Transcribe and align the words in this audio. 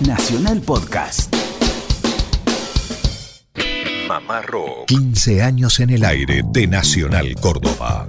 Nacional 0.00 0.60
Podcast. 0.62 1.32
Mamá 4.08 4.42
Rock. 4.42 4.86
15 4.86 5.42
años 5.42 5.78
en 5.78 5.90
el 5.90 6.04
aire 6.04 6.42
de 6.44 6.66
Nacional 6.66 7.36
Córdoba. 7.40 8.08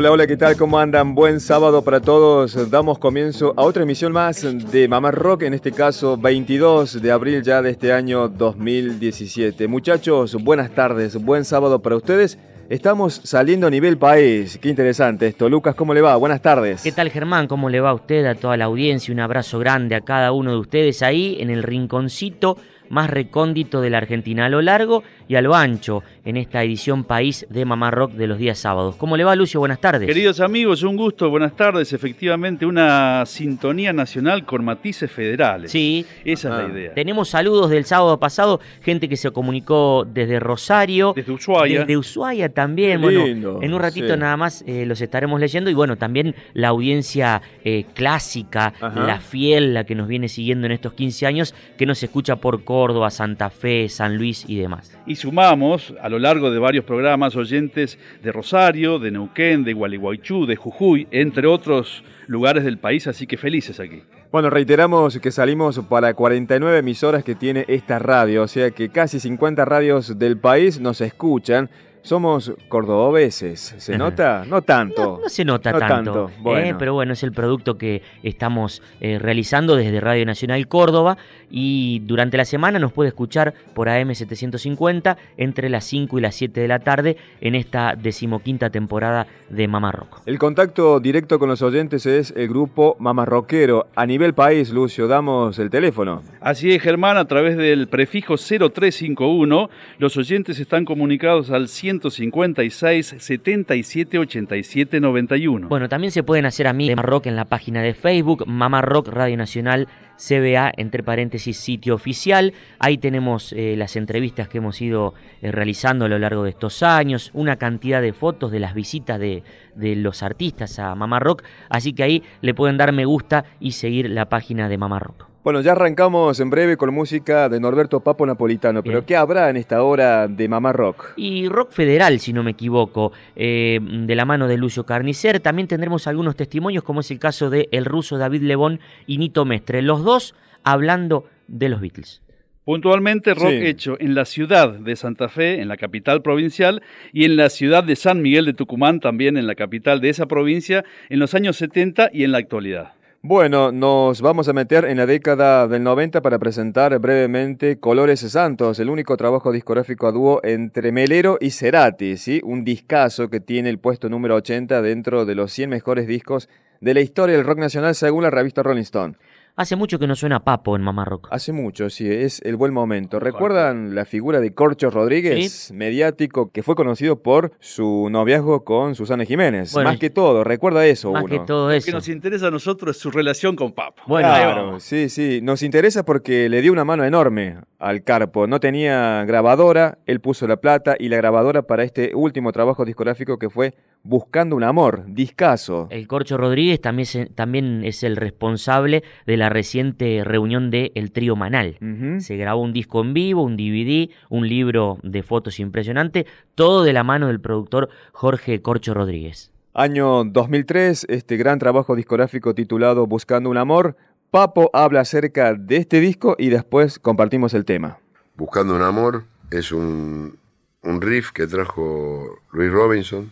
Hola, 0.00 0.12
hola, 0.12 0.28
¿qué 0.28 0.36
tal? 0.36 0.56
¿Cómo 0.56 0.78
andan? 0.78 1.16
Buen 1.16 1.40
sábado 1.40 1.82
para 1.82 1.98
todos. 1.98 2.70
Damos 2.70 3.00
comienzo 3.00 3.52
a 3.56 3.62
otra 3.62 3.82
emisión 3.82 4.12
más 4.12 4.46
de 4.70 4.86
Mamá 4.86 5.10
Rock, 5.10 5.42
en 5.42 5.54
este 5.54 5.72
caso 5.72 6.16
22 6.16 7.02
de 7.02 7.10
abril 7.10 7.42
ya 7.42 7.62
de 7.62 7.70
este 7.70 7.92
año 7.92 8.28
2017. 8.28 9.66
Muchachos, 9.66 10.36
buenas 10.40 10.70
tardes, 10.70 11.16
buen 11.16 11.44
sábado 11.44 11.82
para 11.82 11.96
ustedes. 11.96 12.38
Estamos 12.68 13.20
saliendo 13.24 13.66
a 13.66 13.70
nivel 13.70 13.98
país. 13.98 14.56
Qué 14.62 14.68
interesante 14.68 15.26
esto. 15.26 15.48
Lucas, 15.48 15.74
¿cómo 15.74 15.92
le 15.92 16.00
va? 16.00 16.14
Buenas 16.14 16.42
tardes. 16.42 16.84
¿Qué 16.84 16.92
tal, 16.92 17.10
Germán? 17.10 17.48
¿Cómo 17.48 17.68
le 17.68 17.80
va 17.80 17.90
a 17.90 17.94
usted, 17.94 18.24
a 18.26 18.36
toda 18.36 18.56
la 18.56 18.66
audiencia? 18.66 19.12
Un 19.12 19.18
abrazo 19.18 19.58
grande 19.58 19.96
a 19.96 20.02
cada 20.02 20.30
uno 20.30 20.52
de 20.52 20.58
ustedes 20.58 21.02
ahí 21.02 21.38
en 21.40 21.50
el 21.50 21.64
rinconcito 21.64 22.56
más 22.88 23.10
recóndito 23.10 23.80
de 23.80 23.90
la 23.90 23.98
Argentina, 23.98 24.46
a 24.46 24.48
lo 24.48 24.62
largo 24.62 25.02
y 25.28 25.36
a 25.36 25.42
lo 25.42 25.54
ancho, 25.54 26.02
en 26.24 26.38
esta 26.38 26.62
edición 26.64 27.04
País 27.04 27.46
de 27.50 27.64
Mamá 27.64 27.90
Rock 27.90 28.12
de 28.12 28.26
los 28.26 28.38
días 28.38 28.58
sábados. 28.58 28.96
¿Cómo 28.96 29.16
le 29.16 29.24
va, 29.24 29.36
Lucio? 29.36 29.60
Buenas 29.60 29.80
tardes. 29.80 30.06
Queridos 30.06 30.40
amigos, 30.40 30.82
un 30.82 30.96
gusto, 30.96 31.28
buenas 31.28 31.54
tardes. 31.54 31.92
Efectivamente, 31.92 32.64
una 32.64 33.24
sintonía 33.26 33.92
nacional 33.92 34.46
con 34.46 34.64
matices 34.64 35.10
federales. 35.10 35.70
Sí. 35.70 36.06
Esa 36.24 36.48
es 36.48 36.54
la 36.54 36.64
ah. 36.64 36.68
idea. 36.70 36.94
Tenemos 36.94 37.28
saludos 37.28 37.70
del 37.70 37.84
sábado 37.84 38.18
pasado, 38.18 38.60
gente 38.82 39.08
que 39.08 39.16
se 39.16 39.30
comunicó 39.30 40.06
desde 40.10 40.40
Rosario. 40.40 41.12
Desde 41.14 41.32
Ushuaia. 41.32 41.80
Desde 41.80 41.96
Ushuaia 41.98 42.48
también. 42.48 43.00
bueno, 43.02 43.26
en 43.62 43.74
un 43.74 43.80
ratito 43.80 44.16
nada 44.16 44.36
más 44.36 44.64
eh, 44.66 44.86
los 44.86 45.00
estaremos 45.02 45.38
leyendo. 45.40 45.68
Y 45.68 45.74
bueno, 45.74 45.96
también 45.96 46.34
la 46.54 46.68
audiencia 46.68 47.42
eh, 47.64 47.84
clásica, 47.94 48.72
la 48.80 49.20
fiel, 49.20 49.74
la 49.74 49.84
que 49.84 49.94
nos 49.94 50.08
viene 50.08 50.28
siguiendo 50.28 50.66
en 50.66 50.72
estos 50.72 50.94
15 50.94 51.26
años, 51.26 51.54
que 51.76 51.84
nos 51.84 52.02
escucha 52.02 52.36
por 52.36 52.64
Córdoba, 52.64 53.10
Santa 53.10 53.50
Fe, 53.50 53.90
San 53.90 54.16
Luis 54.16 54.44
y 54.48 54.56
demás. 54.56 54.98
Y 55.06 55.17
sumamos 55.18 55.92
a 56.00 56.08
lo 56.08 56.18
largo 56.18 56.50
de 56.50 56.58
varios 56.58 56.84
programas 56.84 57.36
oyentes 57.36 57.98
de 58.22 58.32
Rosario, 58.32 58.98
de 58.98 59.10
Neuquén, 59.10 59.64
de 59.64 59.74
Gualeguaychú, 59.74 60.46
de 60.46 60.56
Jujuy, 60.56 61.06
entre 61.10 61.46
otros 61.46 62.02
lugares 62.26 62.64
del 62.64 62.78
país, 62.78 63.06
así 63.06 63.26
que 63.26 63.36
felices 63.36 63.80
aquí. 63.80 64.02
Bueno, 64.30 64.50
reiteramos 64.50 65.18
que 65.18 65.30
salimos 65.30 65.80
para 65.88 66.14
49 66.14 66.78
emisoras 66.78 67.24
que 67.24 67.34
tiene 67.34 67.64
esta 67.68 67.98
radio, 67.98 68.42
o 68.42 68.48
sea 68.48 68.70
que 68.70 68.90
casi 68.90 69.20
50 69.20 69.64
radios 69.64 70.18
del 70.18 70.38
país 70.38 70.80
nos 70.80 71.00
escuchan 71.00 71.70
somos 72.02 72.52
cordobeses, 72.68 73.74
¿se 73.78 73.98
nota? 73.98 74.44
No 74.46 74.62
tanto. 74.62 75.20
No, 75.22 75.28
se 75.28 75.44
nota 75.44 75.78
tanto, 75.78 76.30
¿eh? 76.56 76.74
pero 76.78 76.94
bueno, 76.94 77.12
es 77.12 77.22
el 77.22 77.32
producto 77.32 77.76
que 77.76 78.02
estamos 78.22 78.82
eh, 79.00 79.18
realizando 79.18 79.76
desde 79.76 80.00
Radio 80.00 80.24
Nacional 80.26 80.66
Córdoba 80.68 81.18
y 81.50 82.00
durante 82.04 82.36
la 82.36 82.44
semana 82.44 82.78
nos 82.78 82.92
puede 82.92 83.08
escuchar 83.08 83.54
por 83.74 83.88
AM750 83.88 85.16
entre 85.36 85.68
las 85.68 85.84
5 85.84 86.18
y 86.18 86.22
las 86.22 86.34
7 86.34 86.60
de 86.60 86.68
la 86.68 86.78
tarde 86.80 87.16
en 87.40 87.54
esta 87.54 87.94
decimoquinta 87.96 88.70
temporada 88.70 89.26
de 89.48 89.66
Mamá 89.68 89.92
Rock. 89.92 90.20
El 90.26 90.38
contacto 90.38 91.00
directo 91.00 91.38
con 91.38 91.48
los 91.48 91.62
oyentes 91.62 92.06
es 92.06 92.32
el 92.36 92.48
grupo 92.48 92.96
Mamá 92.98 93.24
Rockero. 93.24 93.88
A 93.94 94.06
nivel 94.06 94.34
país, 94.34 94.70
Lucio, 94.70 95.08
damos 95.08 95.58
el 95.58 95.70
teléfono. 95.70 96.22
Así 96.40 96.72
es, 96.72 96.82
Germán, 96.82 97.16
a 97.16 97.24
través 97.26 97.56
del 97.56 97.88
prefijo 97.88 98.36
0351, 98.36 99.70
los 99.98 100.16
oyentes 100.16 100.58
están 100.58 100.84
comunicados 100.84 101.50
al 101.50 101.68
100 101.68 101.87
156 101.88 103.14
77 103.18 104.18
87 104.18 105.00
91. 105.00 105.68
Bueno, 105.68 105.88
también 105.88 106.10
se 106.10 106.22
pueden 106.22 106.44
hacer 106.44 106.66
de 106.66 106.96
Mamá 106.96 107.02
Rock 107.02 107.26
en 107.26 107.36
la 107.36 107.46
página 107.46 107.82
de 107.82 107.94
Facebook, 107.94 108.44
Mamá 108.46 108.82
Rock 108.82 109.08
Radio 109.08 109.36
Nacional 109.36 109.88
CBA, 110.18 110.72
entre 110.76 111.02
paréntesis, 111.02 111.56
sitio 111.56 111.94
oficial. 111.94 112.52
Ahí 112.78 112.98
tenemos 112.98 113.52
eh, 113.52 113.74
las 113.76 113.96
entrevistas 113.96 114.48
que 114.48 114.58
hemos 114.58 114.80
ido 114.82 115.14
eh, 115.40 115.52
realizando 115.52 116.04
a 116.04 116.08
lo 116.08 116.18
largo 116.18 116.44
de 116.44 116.50
estos 116.50 116.82
años, 116.82 117.30
una 117.32 117.56
cantidad 117.56 118.02
de 118.02 118.12
fotos 118.12 118.50
de 118.50 118.60
las 118.60 118.74
visitas 118.74 119.18
de, 119.18 119.42
de 119.74 119.96
los 119.96 120.22
artistas 120.22 120.78
a 120.78 120.94
Mamá 120.94 121.20
Rock. 121.20 121.44
Así 121.70 121.92
que 121.92 122.02
ahí 122.02 122.22
le 122.42 122.54
pueden 122.54 122.76
dar 122.76 122.92
me 122.92 123.04
gusta 123.04 123.44
y 123.60 123.72
seguir 123.72 124.10
la 124.10 124.28
página 124.28 124.68
de 124.68 124.78
Mamá 124.78 124.98
Rock. 124.98 125.28
Bueno, 125.48 125.62
ya 125.62 125.72
arrancamos 125.72 126.40
en 126.40 126.50
breve 126.50 126.76
con 126.76 126.92
música 126.92 127.48
de 127.48 127.58
Norberto 127.58 128.00
Papo 128.00 128.26
Napolitano, 128.26 128.82
pero 128.82 129.06
¿qué 129.06 129.16
habrá 129.16 129.48
en 129.48 129.56
esta 129.56 129.82
hora 129.82 130.28
de 130.28 130.46
Mamá 130.46 130.74
Rock? 130.74 131.14
Y 131.16 131.48
rock 131.48 131.70
federal, 131.70 132.18
si 132.20 132.34
no 132.34 132.42
me 132.42 132.50
equivoco, 132.50 133.12
eh, 133.34 133.78
de 133.80 134.14
la 134.14 134.26
mano 134.26 134.46
de 134.46 134.58
Lucio 134.58 134.84
Carnicer. 134.84 135.40
También 135.40 135.66
tendremos 135.66 136.06
algunos 136.06 136.36
testimonios, 136.36 136.84
como 136.84 137.00
es 137.00 137.10
el 137.12 137.18
caso 137.18 137.48
de 137.48 137.68
el 137.72 137.86
ruso 137.86 138.18
David 138.18 138.42
Lebón 138.42 138.80
y 139.06 139.16
Nito 139.16 139.46
Mestre, 139.46 139.80
los 139.80 140.02
dos 140.08 140.34
hablando 140.64 141.26
de 141.46 141.68
los 141.68 141.80
Beatles. 141.80 142.22
Puntualmente 142.64 143.32
rock 143.32 143.52
hecho 143.52 143.96
en 144.00 144.14
la 144.14 144.24
ciudad 144.24 144.72
de 144.72 144.96
Santa 144.96 145.28
Fe, 145.28 145.60
en 145.62 145.68
la 145.68 145.76
capital 145.76 146.20
provincial, 146.20 146.82
y 147.12 147.24
en 147.24 147.36
la 147.36 147.48
ciudad 147.48 147.84
de 147.84 147.96
San 147.96 148.20
Miguel 148.20 148.44
de 148.44 148.52
Tucumán, 148.52 149.00
también 149.00 149.36
en 149.38 149.46
la 149.46 149.54
capital 149.54 150.00
de 150.00 150.10
esa 150.10 150.26
provincia, 150.26 150.84
en 151.08 151.18
los 151.18 151.34
años 151.34 151.56
70 151.56 152.10
y 152.12 152.24
en 152.24 152.32
la 152.32 152.38
actualidad. 152.38 152.92
Bueno, 153.22 153.72
nos 153.72 154.20
vamos 154.20 154.48
a 154.48 154.52
meter 154.52 154.84
en 154.84 154.98
la 154.98 155.04
década 155.06 155.66
del 155.66 155.82
90 155.82 156.22
para 156.22 156.38
presentar 156.38 156.98
brevemente 156.98 157.80
Colores 157.80 158.20
Santos, 158.20 158.78
el 158.78 158.90
único 158.90 159.16
trabajo 159.16 159.50
discográfico 159.50 160.06
a 160.06 160.12
dúo 160.12 160.40
entre 160.44 160.92
Melero 160.92 161.36
y 161.40 161.50
Cerati, 161.50 162.16
¿sí? 162.16 162.40
un 162.44 162.64
discazo 162.64 163.28
que 163.28 163.40
tiene 163.40 163.70
el 163.70 163.78
puesto 163.78 164.08
número 164.08 164.36
80 164.36 164.82
dentro 164.82 165.24
de 165.24 165.34
los 165.34 165.52
100 165.52 165.70
mejores 165.70 166.06
discos 166.06 166.48
de 166.80 166.94
la 166.94 167.00
historia 167.00 167.36
del 167.36 167.44
rock 167.44 167.58
nacional 167.58 167.94
según 167.94 168.22
la 168.22 168.30
revista 168.30 168.62
Rolling 168.62 168.82
Stone. 168.82 169.14
Hace 169.58 169.74
mucho 169.74 169.98
que 169.98 170.06
no 170.06 170.14
suena 170.14 170.44
Papo 170.44 170.76
en 170.76 170.82
Mamá 170.82 171.04
Rock. 171.04 171.26
Hace 171.32 171.50
mucho, 171.50 171.90
sí, 171.90 172.08
es 172.08 172.40
el 172.44 172.54
buen 172.54 172.72
momento. 172.72 173.18
¿Recuerdan 173.18 173.96
la 173.96 174.04
figura 174.04 174.38
de 174.38 174.54
Corcho 174.54 174.88
Rodríguez, 174.88 175.72
mediático, 175.72 176.52
que 176.52 176.62
fue 176.62 176.76
conocido 176.76 177.24
por 177.24 177.50
su 177.58 178.06
noviazgo 178.08 178.62
con 178.62 178.94
Susana 178.94 179.24
Jiménez? 179.24 179.74
más 179.74 179.98
que 179.98 180.10
todo, 180.10 180.44
recuerda 180.44 180.86
eso 180.86 181.10
más 181.10 181.24
que 181.24 181.40
todo 181.40 181.72
eso. 181.72 181.86
Lo 181.88 181.90
que 181.90 181.96
nos 181.96 182.08
interesa 182.08 182.46
a 182.46 182.50
nosotros 182.52 182.96
es 182.96 183.02
su 183.02 183.10
relación 183.10 183.56
con 183.56 183.72
Papo. 183.72 184.00
Bueno, 184.06 184.28
claro, 184.28 184.78
sí, 184.78 185.08
sí. 185.08 185.40
Nos 185.42 185.64
interesa 185.64 186.04
porque 186.04 186.48
le 186.48 186.62
dio 186.62 186.70
una 186.70 186.84
mano 186.84 187.02
enorme 187.04 187.56
al 187.80 188.04
Carpo. 188.04 188.46
No 188.46 188.60
tenía 188.60 189.24
grabadora, 189.24 189.98
él 190.06 190.20
puso 190.20 190.46
la 190.46 190.58
plata 190.58 190.94
y 190.96 191.08
la 191.08 191.16
grabadora 191.16 191.62
para 191.62 191.82
este 191.82 192.12
último 192.14 192.52
trabajo 192.52 192.84
discográfico 192.84 193.40
que 193.40 193.50
fue 193.50 193.74
Buscando 194.04 194.56
un 194.56 194.64
Amor, 194.64 195.04
discaso. 195.08 195.86
El 195.90 196.06
Corcho 196.06 196.36
Rodríguez 196.36 196.80
también 196.80 197.28
también 197.34 197.84
es 197.84 198.02
el 198.02 198.16
responsable 198.16 199.02
de 199.26 199.36
la 199.36 199.50
reciente 199.50 200.22
reunión 200.24 200.70
de 200.70 200.92
El 200.94 201.12
Trío 201.12 201.36
Manal. 201.36 201.76
Se 202.20 202.36
grabó 202.36 202.62
un 202.62 202.72
disco 202.72 203.02
en 203.02 203.12
vivo, 203.12 203.42
un 203.42 203.56
DVD, 203.56 204.10
un 204.30 204.48
libro 204.48 204.98
de 205.02 205.22
fotos 205.22 205.60
impresionante, 205.60 206.26
todo 206.54 206.84
de 206.84 206.92
la 206.92 207.04
mano 207.04 207.26
del 207.26 207.40
productor 207.40 207.90
Jorge 208.12 208.62
Corcho 208.62 208.94
Rodríguez. 208.94 209.52
Año 209.74 210.24
2003, 210.24 211.06
este 211.08 211.36
gran 211.36 211.58
trabajo 211.58 211.94
discográfico 211.94 212.54
titulado 212.54 213.06
Buscando 213.06 213.50
un 213.50 213.58
Amor. 213.58 213.96
Papo 214.30 214.70
habla 214.72 215.00
acerca 215.00 215.54
de 215.54 215.76
este 215.76 216.00
disco 216.00 216.34
y 216.38 216.48
después 216.48 216.98
compartimos 216.98 217.54
el 217.54 217.64
tema. 217.64 217.98
Buscando 218.36 218.74
un 218.74 218.82
Amor 218.82 219.24
es 219.50 219.72
un, 219.72 220.38
un 220.82 221.00
riff 221.00 221.30
que 221.32 221.46
trajo 221.46 222.38
Luis 222.52 222.70
Robinson 222.72 223.30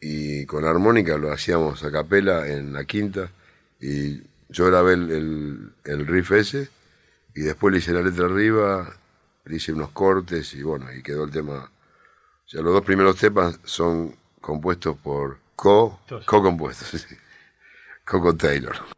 y 0.00 0.44
con 0.46 0.64
armónica 0.64 1.16
lo 1.16 1.32
hacíamos 1.32 1.82
a 1.84 1.90
capela 1.90 2.46
en 2.46 2.72
la 2.72 2.84
quinta 2.84 3.30
y 3.80 4.22
yo 4.48 4.66
grabé 4.66 4.94
el, 4.94 5.72
el, 5.84 6.06
riff 6.06 6.32
ese 6.32 6.68
y 7.34 7.42
después 7.42 7.72
le 7.72 7.78
hice 7.78 7.92
la 7.92 8.02
letra 8.02 8.26
arriba, 8.26 8.94
le 9.44 9.56
hice 9.56 9.72
unos 9.72 9.90
cortes 9.90 10.54
y 10.54 10.62
bueno, 10.62 10.92
y 10.92 11.02
quedó 11.02 11.24
el 11.24 11.30
tema. 11.30 11.70
O 12.46 12.48
sea, 12.48 12.62
los 12.62 12.72
dos 12.72 12.84
primeros 12.84 13.16
temas 13.16 13.58
son 13.64 14.14
compuestos 14.40 14.96
por 14.96 15.38
co, 15.56 16.00
co-compuestos, 16.24 17.06
co 18.04 18.20
con 18.20 18.38
Taylor. 18.38 18.95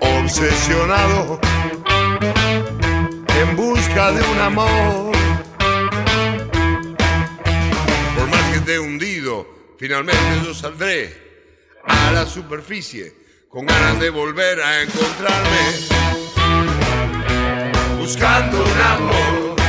Obsesionado 0.00 1.40
en 3.40 3.56
busca 3.56 4.12
de 4.12 4.22
un 4.22 4.38
amor. 4.40 5.12
Finalmente 8.16 8.78
hundido, 8.78 9.46
finalmente 9.78 10.42
yo 10.44 10.54
saldré 10.54 11.14
a 11.84 12.12
la 12.12 12.26
superficie 12.26 13.14
con 13.48 13.66
ganas 13.66 14.00
de 14.00 14.10
volver 14.10 14.60
a 14.60 14.82
encontrarme. 14.82 15.60
Buscando 17.98 18.62
un 18.62 18.80
amor 18.80 19.63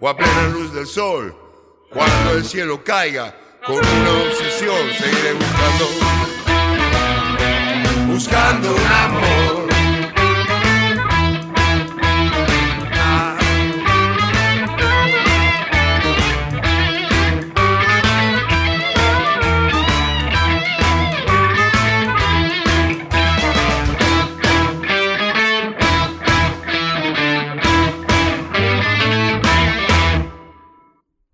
o 0.00 0.08
a 0.08 0.16
plena 0.16 0.48
luz 0.48 0.72
del 0.72 0.86
sol. 0.86 1.34
Cuando 1.90 2.32
el 2.32 2.44
cielo 2.44 2.82
caiga, 2.82 3.34
con 3.66 3.76
una 3.76 4.10
obsesión 4.22 4.76
seguiré 4.98 5.34
buscando, 5.34 5.86
buscando 8.06 8.74
un 8.74 8.86
amor. 8.86 9.69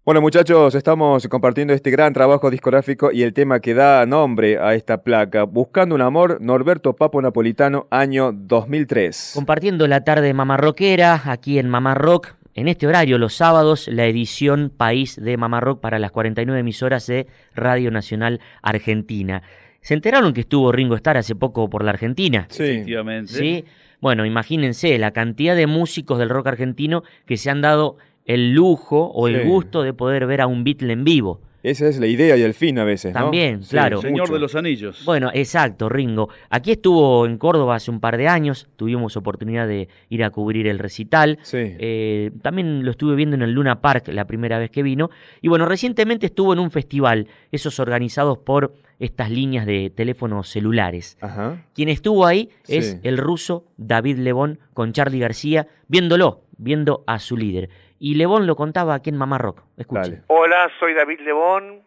Bueno 0.07 0.21
muchachos, 0.21 0.77
estamos 0.77 1.27
compartiendo 1.27 1.75
este 1.75 1.91
gran 1.91 2.13
trabajo 2.13 2.49
discográfico 2.49 3.11
y 3.11 3.25
el 3.25 3.33
tema 3.33 3.59
que 3.59 3.75
da 3.75 4.07
nombre 4.07 4.57
a 4.57 4.77
esta 4.77 5.03
placa, 5.03 5.43
Buscando 5.43 5.97
un 5.97 6.01
Amor, 6.01 6.41
Norberto 6.41 6.95
Papo 6.95 7.21
Napolitano, 7.21 7.89
año 7.91 8.31
2003. 8.33 9.33
Compartiendo 9.35 9.89
la 9.89 10.05
tarde 10.05 10.33
mamarroquera 10.33 11.23
aquí 11.25 11.59
en 11.59 11.69
Mamá 11.69 11.97
Rock, 11.97 12.37
en 12.55 12.69
este 12.69 12.87
horario 12.87 13.19
los 13.19 13.35
sábados, 13.35 13.89
la 13.89 14.07
edición 14.07 14.71
País 14.71 15.21
de 15.21 15.37
Mamá 15.37 15.59
Rock 15.59 15.81
para 15.81 15.99
las 15.99 16.13
49 16.13 16.61
emisoras 16.61 17.09
de 17.09 17.27
Radio 17.57 17.91
Nacional 17.91 18.41
Argentina. 18.63 19.43
¿Se 19.81 19.95
enteraron 19.95 20.35
que 20.35 20.43
estuvo 20.43 20.71
Ringo 20.71 20.95
Starr 20.95 21.17
hace 21.17 21.35
poco 21.35 21.69
por 21.69 21.83
la 21.83 21.91
Argentina? 21.91 22.47
Sí. 22.49 22.63
Efectivamente. 22.63 23.33
Sí. 23.33 23.65
Bueno, 24.01 24.25
imagínense 24.25 24.97
la 24.99 25.11
cantidad 25.11 25.57
de 25.57 25.67
músicos 25.67 26.21
del 26.21 26.29
rock 26.29 26.47
argentino 26.47 27.03
que 27.25 27.37
se 27.37 27.51
han 27.51 27.61
dado 27.61 27.97
el 28.27 28.53
lujo 28.53 29.07
o 29.07 29.29
el 29.29 29.45
gusto 29.45 29.83
de 29.83 29.95
poder 29.95 30.27
ver 30.27 30.43
a 30.43 30.47
un 30.47 30.65
Beatle 30.65 30.93
en 30.93 31.05
vivo. 31.05 31.41
Esa 31.63 31.89
es 31.89 31.99
la 31.99 32.07
idea 32.07 32.37
y 32.37 32.43
el 32.43 32.55
fin 32.55 32.79
a 32.79 32.85
veces, 32.85 33.13
¿no? 33.13 33.23
También, 33.23 33.61
claro. 33.69 34.01
Señor 34.01 34.31
de 34.31 34.39
los 34.39 34.55
Anillos. 34.55 35.03
Bueno, 35.05 35.33
exacto, 35.35 35.89
Ringo. 35.89 36.29
Aquí 36.49 36.71
estuvo 36.71 37.27
en 37.27 37.39
Córdoba 37.39 37.75
hace 37.75 37.91
un 37.91 37.99
par 37.99 38.17
de 38.19 38.29
años, 38.29 38.69
tuvimos 38.77 39.17
oportunidad 39.17 39.67
de 39.67 39.89
ir 40.09 40.23
a 40.23 40.31
cubrir 40.31 40.69
el 40.69 40.79
recital. 40.79 41.41
Sí. 41.43 41.59
Eh, 41.59 42.31
también 42.41 42.85
lo 42.85 42.93
estuve 42.93 43.17
viendo 43.17 43.35
en 43.35 43.43
el 43.43 43.51
Luna 43.51 43.81
Park 43.81 44.07
la 44.13 44.29
primera 44.29 44.61
vez 44.61 44.71
que 44.71 44.85
vino. 44.85 45.11
Y 45.43 45.49
bueno, 45.49 45.67
recientemente 45.67 46.27
estuvo 46.27 46.53
en 46.53 46.61
un 46.61 46.71
festival, 46.71 47.27
esos 47.51 47.81
organizados 47.81 48.39
por 48.39 48.73
estas 49.01 49.33
líneas 49.33 49.67
de 49.67 49.91
teléfonos 49.91 50.49
celulares. 50.49 51.19
Ajá. 51.21 51.65
Quien 51.75 51.89
estuvo 51.89 52.27
ahí 52.27 52.51
es 52.69 53.01
el 53.03 53.19
ruso 53.19 53.65
David 53.77 54.19
Lebón 54.19 54.61
con 54.73 54.93
Charlie 54.93 55.19
García, 55.19 55.67
viéndolo, 55.89 56.43
viendo 56.59 57.03
a 57.09 57.19
su 57.19 57.37
líder. 57.37 57.71
Y 57.99 58.15
Lebón 58.15 58.47
lo 58.47 58.57
contaba 58.57 58.95
aquí 58.95 59.11
en 59.11 59.17
Mamá 59.17 59.39
Rock. 59.39 59.63
Escuche. 59.77 60.23
Hola, 60.29 60.71
soy 60.79 60.95
David 60.95 61.21
Lebón 61.21 61.83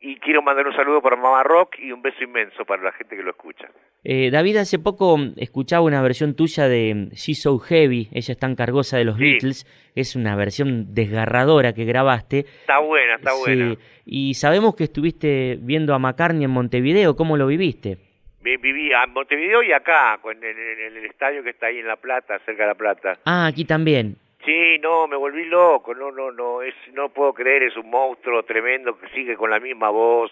y 0.00 0.16
quiero 0.16 0.42
mandar 0.42 0.66
un 0.66 0.74
saludo 0.74 1.00
para 1.00 1.16
Mamá 1.16 1.42
Rock 1.42 1.78
y 1.78 1.90
un 1.90 2.02
beso 2.02 2.22
inmenso 2.22 2.64
para 2.66 2.82
la 2.82 2.92
gente 2.92 3.16
que 3.16 3.22
lo 3.22 3.30
escucha. 3.30 3.68
Eh, 4.04 4.30
David, 4.30 4.58
hace 4.58 4.78
poco 4.78 5.16
escuchaba 5.36 5.82
una 5.82 6.02
versión 6.02 6.34
tuya 6.34 6.68
de 6.68 7.08
She's 7.12 7.40
So 7.40 7.58
Heavy, 7.58 8.10
ella 8.12 8.32
es 8.32 8.38
tan 8.38 8.54
cargosa 8.54 8.98
de 8.98 9.04
los 9.04 9.16
Beatles, 9.16 9.64
es 9.94 10.14
una 10.14 10.36
versión 10.36 10.94
desgarradora 10.94 11.72
que 11.72 11.86
grabaste. 11.86 12.40
Está 12.40 12.80
buena, 12.80 13.14
está 13.14 13.32
buena. 13.34 13.76
Y 14.04 14.34
sabemos 14.34 14.76
que 14.76 14.84
estuviste 14.84 15.56
viendo 15.62 15.94
a 15.94 15.98
McCartney 15.98 16.44
en 16.44 16.50
Montevideo, 16.50 17.16
¿cómo 17.16 17.38
lo 17.38 17.46
viviste? 17.46 17.96
Viví 18.42 18.90
en 18.92 19.12
Montevideo 19.14 19.62
y 19.62 19.72
acá, 19.72 20.20
en 20.22 20.44
el 20.44 21.04
estadio 21.06 21.42
que 21.42 21.50
está 21.50 21.68
ahí 21.68 21.78
en 21.78 21.86
La 21.86 21.96
Plata, 21.96 22.38
cerca 22.44 22.64
de 22.64 22.68
La 22.68 22.74
Plata. 22.74 23.18
Ah, 23.24 23.46
aquí 23.46 23.64
también. 23.64 24.18
Sí, 24.44 24.78
no, 24.82 25.08
me 25.08 25.16
volví 25.16 25.46
loco, 25.46 25.94
no, 25.94 26.10
no, 26.10 26.30
no, 26.30 26.60
es, 26.60 26.74
no 26.92 27.08
puedo 27.08 27.32
creer, 27.32 27.62
es 27.62 27.76
un 27.76 27.88
monstruo 27.88 28.42
tremendo 28.42 28.98
que 28.98 29.08
sigue 29.08 29.36
con 29.36 29.50
la 29.50 29.58
misma 29.58 29.88
voz, 29.88 30.30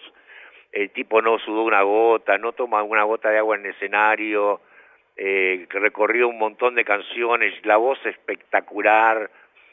el 0.71 0.91
tipo 0.91 1.21
no 1.21 1.39
sudó 1.39 1.63
una 1.63 1.81
gota, 1.81 2.37
no 2.37 2.51
toma 2.51 2.83
una 2.83 3.03
gota 3.03 3.29
de 3.29 3.39
agua 3.39 3.55
en 3.55 3.65
el 3.65 3.71
escenario, 3.71 4.61
eh, 5.15 5.65
recorrió 5.69 6.27
un 6.27 6.37
montón 6.37 6.75
de 6.75 6.85
canciones, 6.85 7.53
la 7.65 7.77
voz 7.77 7.97
espectacular, 8.05 9.31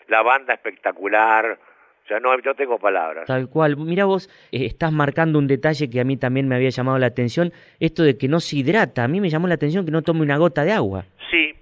la 0.09 0.23
banda 0.23 0.54
espectacular, 0.54 1.59
o 2.04 2.09
sea, 2.09 2.18
no, 2.18 2.37
no 2.37 2.54
tengo 2.54 2.78
palabras. 2.78 3.26
Tal 3.26 3.49
cual. 3.49 3.76
Mira 3.76 4.04
vos, 4.04 4.28
eh, 4.52 4.66
estás 4.66 4.90
marcando 4.90 5.38
un 5.38 5.47
detalle 5.47 5.88
que 5.88 6.00
a 6.00 6.04
mí 6.04 6.16
también 6.16 6.49
me 6.49 6.56
había 6.56 6.70
llamado 6.70 6.99
la 6.99 7.06
atención, 7.06 7.52
esto 7.78 8.02
de 8.02 8.18
que 8.18 8.26
no 8.26 8.40
se 8.40 8.56
hidrata. 8.56 9.04
A 9.04 9.09
mí 9.09 9.20
me 9.20 9.28
llamó 9.28 9.47
la 9.47 9.54
atención 9.54 9.85
que 9.85 9.92
no 9.92 10.02
tome 10.02 10.23
una 10.23 10.37
gota 10.37 10.64
de 10.64 10.73
agua. 10.73 11.04
Sí, 11.30 11.54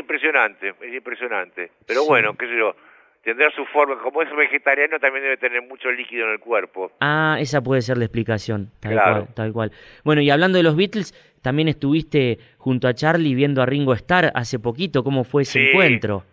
impresionante, 0.00 0.74
es 0.80 0.94
impresionante. 0.94 1.70
Pero 1.86 2.04
bueno, 2.04 2.34
qué 2.34 2.46
sé 2.46 2.56
yo, 2.56 2.74
tendrá 3.22 3.50
su 3.50 3.64
forma. 3.66 3.98
Como 3.98 4.22
es 4.22 4.34
vegetariano, 4.34 4.98
también 4.98 5.24
debe 5.24 5.36
tener 5.36 5.62
mucho 5.62 5.90
líquido 5.90 6.26
en 6.26 6.32
el 6.32 6.38
cuerpo. 6.40 6.92
Ah, 7.00 7.36
esa 7.40 7.60
puede 7.62 7.82
ser 7.82 7.98
la 7.98 8.04
explicación. 8.04 8.70
Tal 8.80 8.94
cual, 8.94 9.28
tal 9.34 9.52
cual. 9.52 9.72
Bueno, 10.04 10.20
y 10.22 10.30
hablando 10.30 10.58
de 10.58 10.64
los 10.64 10.76
Beatles, 10.76 11.14
también 11.42 11.68
estuviste 11.68 12.38
junto 12.58 12.88
a 12.88 12.94
Charlie 12.94 13.34
viendo 13.34 13.62
a 13.62 13.66
Ringo 13.66 13.94
Starr 13.94 14.32
hace 14.34 14.58
poquito. 14.58 15.02
¿Cómo 15.04 15.24
fue 15.24 15.42
ese 15.42 15.70
encuentro? 15.70 16.24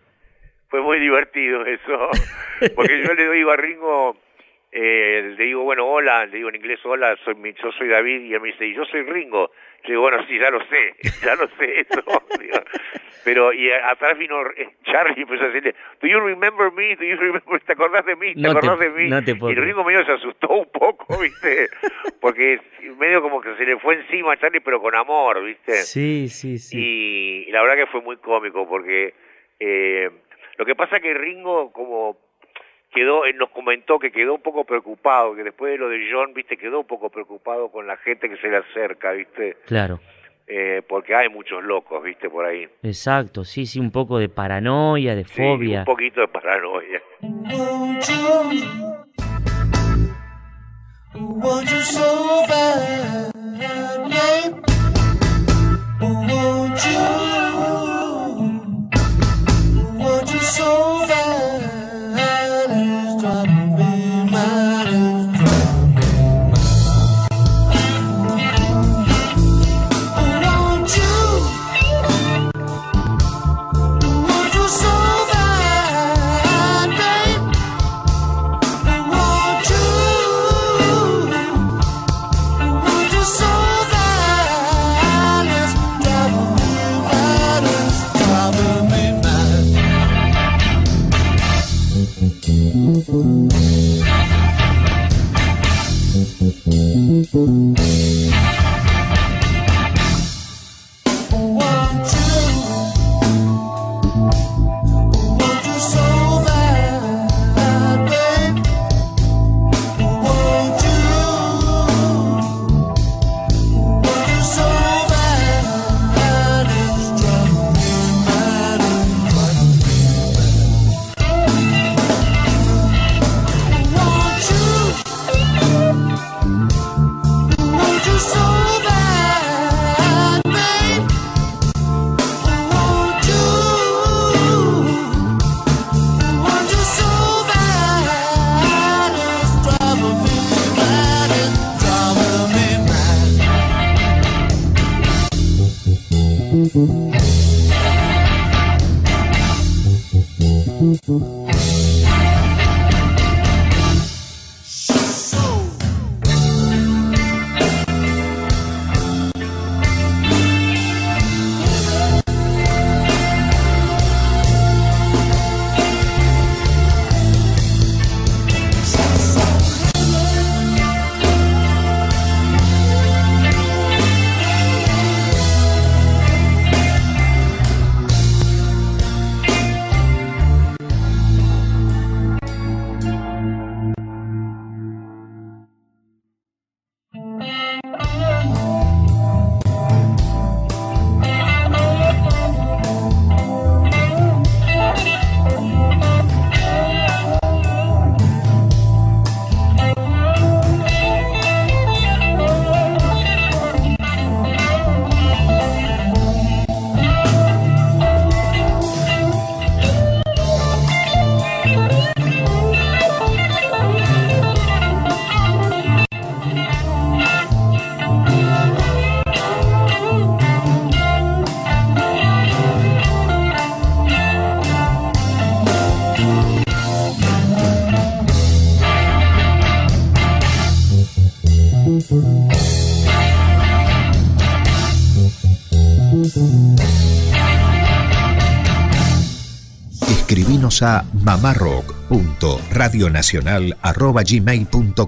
Fue 0.69 0.81
muy 0.81 0.99
divertido 0.99 1.65
eso, 1.65 2.09
porque 2.75 3.01
yo 3.01 3.13
le 3.13 3.25
doy 3.25 3.41
a 3.49 3.55
Ringo 3.55 4.17
eh, 4.71 5.33
le 5.37 5.45
digo, 5.45 5.63
bueno, 5.63 5.87
hola, 5.87 6.25
le 6.25 6.37
digo 6.37 6.49
en 6.49 6.55
inglés, 6.55 6.79
hola, 6.83 7.17
soy, 7.23 7.35
yo 7.63 7.71
soy 7.71 7.87
David, 7.87 8.21
y 8.21 8.33
él 8.33 8.41
me 8.41 8.49
dice, 8.49 8.65
y 8.65 8.75
yo 8.75 8.85
soy 8.85 9.03
Ringo. 9.03 9.51
Le 9.83 9.89
digo, 9.89 10.01
bueno, 10.01 10.25
sí, 10.27 10.37
ya 10.37 10.49
lo 10.49 10.59
sé, 10.65 10.95
ya 11.25 11.35
lo 11.35 11.47
sé 11.57 11.81
eso. 11.81 12.03
Pero, 13.23 13.53
y 13.53 13.71
atrás 13.71 14.17
vino 14.17 14.41
eh, 14.51 14.69
Charlie 14.83 15.15
y 15.17 15.21
empezó 15.21 15.43
a 15.43 15.47
decirle, 15.47 15.75
do 16.01 16.07
you 16.07 16.19
remember 16.19 16.71
me? 16.71 16.95
Do 16.95 17.03
you 17.03 17.15
remember? 17.17 17.59
¿Te 17.61 17.73
acordás 17.73 18.05
de 18.05 18.15
mí? 18.15 18.33
¿Te 18.35 18.47
acordás 18.47 18.79
de 18.79 18.89
mí? 18.89 19.09
y 19.51 19.55
Ringo 19.55 19.83
medio 19.83 20.05
se 20.05 20.13
asustó 20.13 20.49
un 20.49 20.69
poco, 20.71 21.17
¿viste? 21.21 21.69
Porque 22.19 22.59
medio 22.97 23.21
como 23.21 23.41
que 23.41 23.55
se 23.55 23.65
le 23.65 23.77
fue 23.79 23.95
encima 23.95 24.33
a 24.33 24.37
Charlie, 24.37 24.61
pero 24.61 24.81
con 24.81 24.95
amor, 24.95 25.43
¿viste? 25.43 25.73
Sí, 25.83 26.27
sí, 26.29 26.57
sí. 26.57 27.45
Y, 27.47 27.51
la 27.51 27.61
verdad 27.61 27.75
que 27.75 27.87
fue 27.87 28.01
muy 28.01 28.17
cómico, 28.17 28.67
porque 28.67 29.13
eh, 29.59 30.09
lo 30.57 30.65
que 30.65 30.75
pasa 30.75 30.99
que 30.99 31.13
Ringo, 31.13 31.71
como 31.71 32.26
quedó, 32.93 33.25
él 33.25 33.37
nos 33.37 33.49
comentó 33.49 33.99
que 33.99 34.11
quedó 34.11 34.35
un 34.35 34.41
poco 34.41 34.65
preocupado, 34.65 35.35
que 35.35 35.43
después 35.43 35.71
de 35.71 35.77
lo 35.77 35.89
de 35.89 36.07
John, 36.11 36.33
viste, 36.33 36.57
quedó 36.57 36.79
un 36.79 36.87
poco 36.87 37.09
preocupado 37.09 37.69
con 37.69 37.87
la 37.87 37.97
gente 37.97 38.29
que 38.29 38.37
se 38.37 38.49
le 38.49 38.57
acerca, 38.57 39.11
viste. 39.11 39.57
Claro. 39.65 39.99
Eh, 40.49 40.81
porque 40.87 41.13
hay 41.13 41.27
muchos 41.27 41.61
locos, 41.63 42.01
viste, 42.01 42.29
por 42.29 42.45
ahí. 42.45 42.67
Exacto, 42.81 43.43
sí, 43.43 43.65
sí, 43.65 43.79
un 43.79 43.91
poco 43.91 44.17
de 44.17 44.29
paranoia, 44.29 45.13
de 45.13 45.25
sí, 45.25 45.41
fobia. 45.41 45.79
Un 45.79 45.85
poquito 45.85 46.21
de 46.21 46.27
paranoia. 46.29 47.01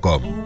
A 0.06 0.39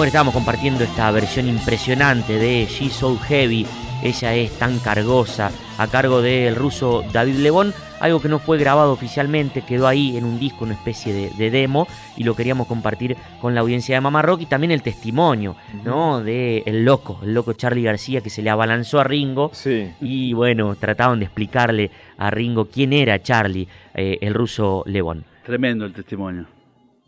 Bueno, 0.00 0.08
estábamos 0.08 0.32
compartiendo 0.32 0.82
esta 0.82 1.10
versión 1.10 1.46
impresionante 1.46 2.38
de 2.38 2.64
She's 2.64 2.94
So 2.94 3.18
Heavy, 3.18 3.66
ella 4.02 4.34
es 4.34 4.50
tan 4.58 4.78
cargosa, 4.78 5.50
a 5.76 5.88
cargo 5.88 6.22
del 6.22 6.56
ruso 6.56 7.04
David 7.12 7.34
Lebón, 7.34 7.74
algo 8.00 8.22
que 8.22 8.30
no 8.30 8.38
fue 8.38 8.56
grabado 8.56 8.92
oficialmente, 8.92 9.60
quedó 9.60 9.86
ahí 9.86 10.16
en 10.16 10.24
un 10.24 10.40
disco, 10.40 10.64
una 10.64 10.72
especie 10.72 11.30
de, 11.36 11.50
demo, 11.50 11.86
y 12.16 12.24
lo 12.24 12.34
queríamos 12.34 12.66
compartir 12.66 13.14
con 13.42 13.54
la 13.54 13.60
audiencia 13.60 13.94
de 13.94 14.00
Mamá 14.00 14.22
Rock 14.22 14.40
y 14.40 14.46
también 14.46 14.70
el 14.70 14.80
testimonio, 14.80 15.54
¿no? 15.84 16.22
De 16.22 16.62
el 16.64 16.82
loco, 16.82 17.20
el 17.22 17.34
loco 17.34 17.52
Charlie 17.52 17.82
García 17.82 18.22
que 18.22 18.30
se 18.30 18.40
le 18.40 18.48
abalanzó 18.48 19.00
a 19.00 19.04
Ringo. 19.04 19.50
Sí. 19.52 19.92
Y 20.00 20.32
bueno, 20.32 20.76
trataban 20.76 21.18
de 21.18 21.26
explicarle 21.26 21.90
a 22.16 22.30
Ringo 22.30 22.70
quién 22.70 22.94
era 22.94 23.20
Charlie, 23.22 23.68
eh, 23.92 24.16
el 24.22 24.32
ruso 24.32 24.82
Lebón. 24.86 25.26
Tremendo 25.44 25.84
el 25.84 25.92
testimonio. 25.92 26.46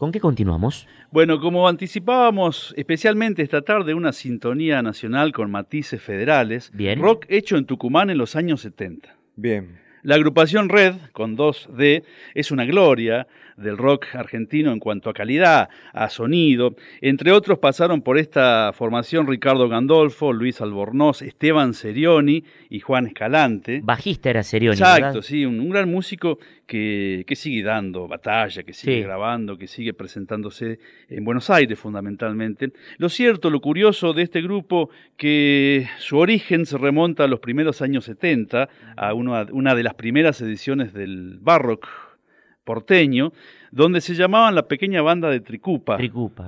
¿Con 0.03 0.11
qué 0.11 0.19
continuamos? 0.19 0.89
Bueno, 1.13 1.39
como 1.39 1.69
anticipábamos, 1.69 2.75
especialmente 2.77 3.41
esta 3.41 3.63
tarde, 3.63 3.95
una 3.95 4.13
sintonía 4.13 4.83
nacional 4.83 5.31
con 5.31 5.49
matices 5.49 6.03
federales. 6.03 6.73
Bien. 6.75 7.01
Rock 7.01 7.27
hecho 7.29 7.57
en 7.57 7.67
Tucumán 7.67 8.11
en 8.11 8.19
los 8.19 8.35
años 8.35 8.63
70. 8.63 9.15
Bien. 9.37 9.79
La 10.03 10.17
agrupación 10.17 10.69
Red, 10.69 10.97
con 11.13 11.37
2D, 11.37 12.03
es 12.35 12.51
una 12.51 12.65
gloria 12.65 13.29
del 13.57 13.77
rock 13.77 14.07
argentino 14.15 14.73
en 14.73 14.79
cuanto 14.79 15.11
a 15.11 15.15
calidad, 15.15 15.69
a 15.93 16.09
sonido. 16.09 16.75
Entre 17.01 17.33
otros 17.33 17.59
pasaron 17.59 18.03
por 18.03 18.19
esta 18.19 18.73
formación 18.75 19.27
Ricardo 19.27 19.69
Gandolfo, 19.69 20.33
Luis 20.33 20.61
Albornoz, 20.61 21.23
Esteban 21.23 21.75
Serioni 21.75 22.45
y 22.71 22.81
Juan 22.81 23.07
Escalante. 23.07 23.81
Bajista 23.83 24.31
era 24.31 24.43
Serioni. 24.43 24.79
Exacto, 24.79 25.23
sí, 25.23 25.45
un, 25.45 25.69
gran 25.69 25.91
músico 25.91 26.39
que, 26.67 27.25
sigue 27.35 27.63
dando 27.63 28.09
batalla, 28.09 28.63
que 28.63 28.73
sigue 28.73 29.03
grabando, 29.03 29.59
que 29.59 29.67
sigue 29.67 29.95
presentándose 29.95 30.79
en 31.09 31.25
Buenos 31.25 31.51
Aires 31.51 31.79
fundamentalmente. 31.79 32.73
Lo 32.99 33.09
cierto, 33.09 33.51
lo 33.51 33.61
curioso 33.61 34.13
de 34.13 34.23
este 34.23 34.43
grupo, 34.43 34.91
que 35.17 35.87
su 35.99 36.19
origen 36.19 36.67
se 36.67 36.79
remonta 36.79 37.25
a 37.25 37.29
los 37.29 37.41
primeros 37.41 37.83
años 37.83 38.05
70, 38.05 38.69
a 38.97 39.15
una, 39.15 39.47
una 39.53 39.75
de 39.75 39.83
las 39.83 39.95
primeras 39.95 40.41
ediciones 40.41 40.93
del 40.93 41.39
Barrock 41.41 41.87
porteño, 42.65 43.33
donde 43.71 44.01
se 44.01 44.15
llamaban 44.15 44.55
la 44.55 44.69
pequeña 44.69 45.03
banda 45.03 45.31
de 45.31 45.41
Tricupa, 45.41 45.99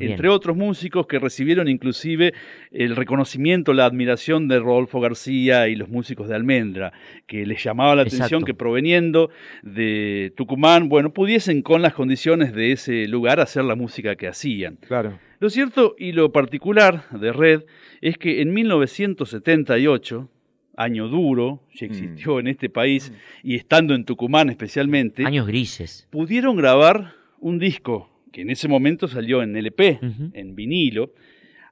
entre 0.00 0.28
otros 0.28 0.56
músicos 0.56 1.06
que 1.06 1.18
recibieron 1.18 1.68
inclusive 1.68 2.34
el 2.70 2.96
reconocimiento, 2.96 3.72
la 3.72 3.86
admiración 3.86 4.46
de 4.46 4.60
Rodolfo 4.60 5.00
García 5.00 5.68
y 5.68 5.74
los 5.74 5.88
músicos 5.88 6.28
de 6.28 6.34
Almendra, 6.34 6.92
que 7.26 7.46
les 7.46 7.62
llamaba 7.62 7.96
la 7.96 8.02
atención 8.02 8.44
que 8.44 8.54
proveniendo 8.54 9.30
de 9.62 10.32
Tucumán, 10.36 10.88
bueno, 10.88 11.12
pudiesen 11.12 11.62
con 11.62 11.82
las 11.82 11.94
condiciones 11.94 12.52
de 12.52 12.72
ese 12.72 13.08
lugar 13.08 13.40
hacer 13.40 13.64
la 13.64 13.74
música 13.74 14.16
que 14.16 14.28
hacían. 14.28 14.76
Claro. 14.86 15.18
Lo 15.40 15.50
cierto 15.50 15.94
y 15.98 16.12
lo 16.12 16.30
particular 16.32 17.04
de 17.10 17.32
Red 17.32 17.64
es 18.00 18.18
que 18.18 18.40
en 18.42 18.52
1978, 18.54 20.28
año 20.76 21.08
duro, 21.08 21.62
si 21.72 21.84
mm. 21.84 21.90
existió 21.90 22.40
en 22.40 22.48
este 22.48 22.68
país, 22.68 23.12
y 23.42 23.56
estando 23.56 23.94
en 23.94 24.04
Tucumán 24.04 24.50
especialmente. 24.50 25.24
Años 25.24 25.46
grises. 25.46 26.08
Pudieron 26.10 26.56
grabar 26.56 27.14
un 27.40 27.58
disco 27.58 28.10
que 28.32 28.42
en 28.42 28.50
ese 28.50 28.66
momento 28.66 29.06
salió 29.06 29.42
en 29.42 29.56
LP, 29.56 30.00
en 30.32 30.56
vinilo, 30.56 31.12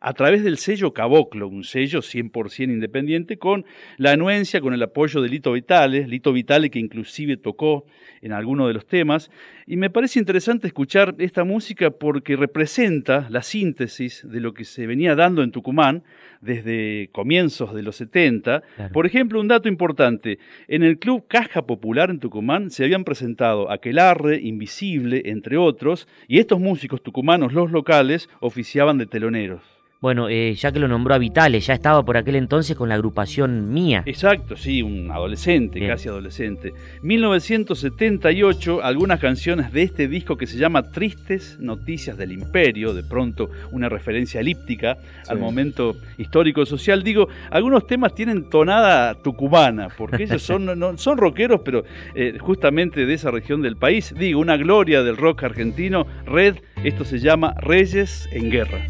a 0.02 0.14
través 0.14 0.42
del 0.42 0.58
sello 0.58 0.92
Caboclo, 0.92 1.48
un 1.48 1.62
sello 1.64 2.00
100% 2.00 2.64
independiente, 2.64 3.36
con 3.36 3.64
la 3.96 4.12
anuencia, 4.12 4.60
con 4.60 4.74
el 4.74 4.82
apoyo 4.82 5.22
de 5.22 5.28
Lito 5.28 5.52
Vitale, 5.52 6.06
Lito 6.06 6.32
Vitale 6.32 6.70
que 6.70 6.80
inclusive 6.80 7.36
tocó 7.36 7.86
en 8.20 8.32
alguno 8.32 8.66
de 8.66 8.74
los 8.74 8.86
temas, 8.86 9.30
y 9.66 9.77
me 9.77 9.90
parece 9.90 10.18
interesante 10.18 10.66
escuchar 10.66 11.14
esta 11.18 11.44
música 11.44 11.90
porque 11.90 12.37
representa 12.37 13.27
la 13.31 13.42
síntesis 13.42 14.27
de 14.29 14.40
lo 14.40 14.55
que 14.55 14.64
se 14.64 14.87
venía 14.87 15.14
dando 15.14 15.42
en 15.42 15.53
Tucumán 15.53 16.03
desde 16.40 17.09
comienzos 17.12 17.75
de 17.75 17.83
los 17.83 17.96
70. 17.96 18.62
Por 18.92 19.07
ejemplo, 19.07 19.40
un 19.40 19.48
dato 19.48 19.68
importante, 19.68 20.38
en 20.68 20.83
el 20.83 20.98
Club 20.98 21.27
Caja 21.29 21.62
Popular 21.62 22.11
en 22.11 22.18
Tucumán 22.18 22.70
se 22.70 22.85
habían 22.85 23.05
presentado 23.05 23.70
Aquelarre, 23.70 24.40
Invisible, 24.42 25.22
entre 25.27 25.57
otros, 25.57 26.09
y 26.29 26.38
estos 26.38 26.61
músicos 26.61 27.03
tucumanos, 27.03 27.53
los 27.53 27.70
locales, 27.70 28.29
oficiaban 28.40 28.98
de 28.98 29.07
teloneros. 29.07 29.62
Bueno, 30.02 30.28
eh, 30.28 30.52
ya 30.54 30.72
que 30.72 30.80
lo 30.80 30.88
nombró 30.88 31.14
a 31.14 31.18
Vitales, 31.18 31.64
ya 31.64 31.74
estaba 31.74 32.04
por 32.04 32.16
aquel 32.16 32.34
entonces 32.34 32.76
con 32.76 32.88
la 32.88 32.96
agrupación 32.96 33.72
Mía. 33.72 34.02
Exacto, 34.04 34.56
sí, 34.56 34.82
un 34.82 35.12
adolescente, 35.12 35.86
casi 35.86 36.08
adolescente. 36.08 36.74
1978, 37.02 38.82
algunas 38.82 39.20
canciones 39.20 39.72
de 39.72 39.84
este 39.84 40.08
disco 40.08 40.36
que 40.36 40.48
se 40.48 40.58
llama 40.58 40.90
Tristes 40.90 41.56
Noticias 41.60 42.18
del 42.18 42.32
Imperio, 42.32 42.94
de 42.94 43.04
pronto 43.04 43.48
una 43.70 43.88
referencia 43.88 44.40
elíptica 44.40 44.98
al 45.28 45.38
momento 45.38 45.94
histórico-social. 46.18 47.04
Digo, 47.04 47.28
algunos 47.52 47.86
temas 47.86 48.12
tienen 48.12 48.50
tonada 48.50 49.14
tucumana, 49.22 49.86
porque 49.96 50.24
ellos 50.24 50.42
son, 50.42 50.76
no, 50.80 50.98
son 50.98 51.16
rockeros, 51.16 51.60
pero 51.64 51.84
eh, 52.16 52.38
justamente 52.40 53.06
de 53.06 53.14
esa 53.14 53.30
región 53.30 53.62
del 53.62 53.76
país. 53.76 54.12
Digo, 54.18 54.40
una 54.40 54.56
gloria 54.56 55.04
del 55.04 55.16
rock 55.16 55.44
argentino, 55.44 56.08
Red, 56.26 56.56
esto 56.82 57.04
se 57.04 57.20
llama 57.20 57.54
Reyes 57.60 58.28
en 58.32 58.50
Guerra. 58.50 58.84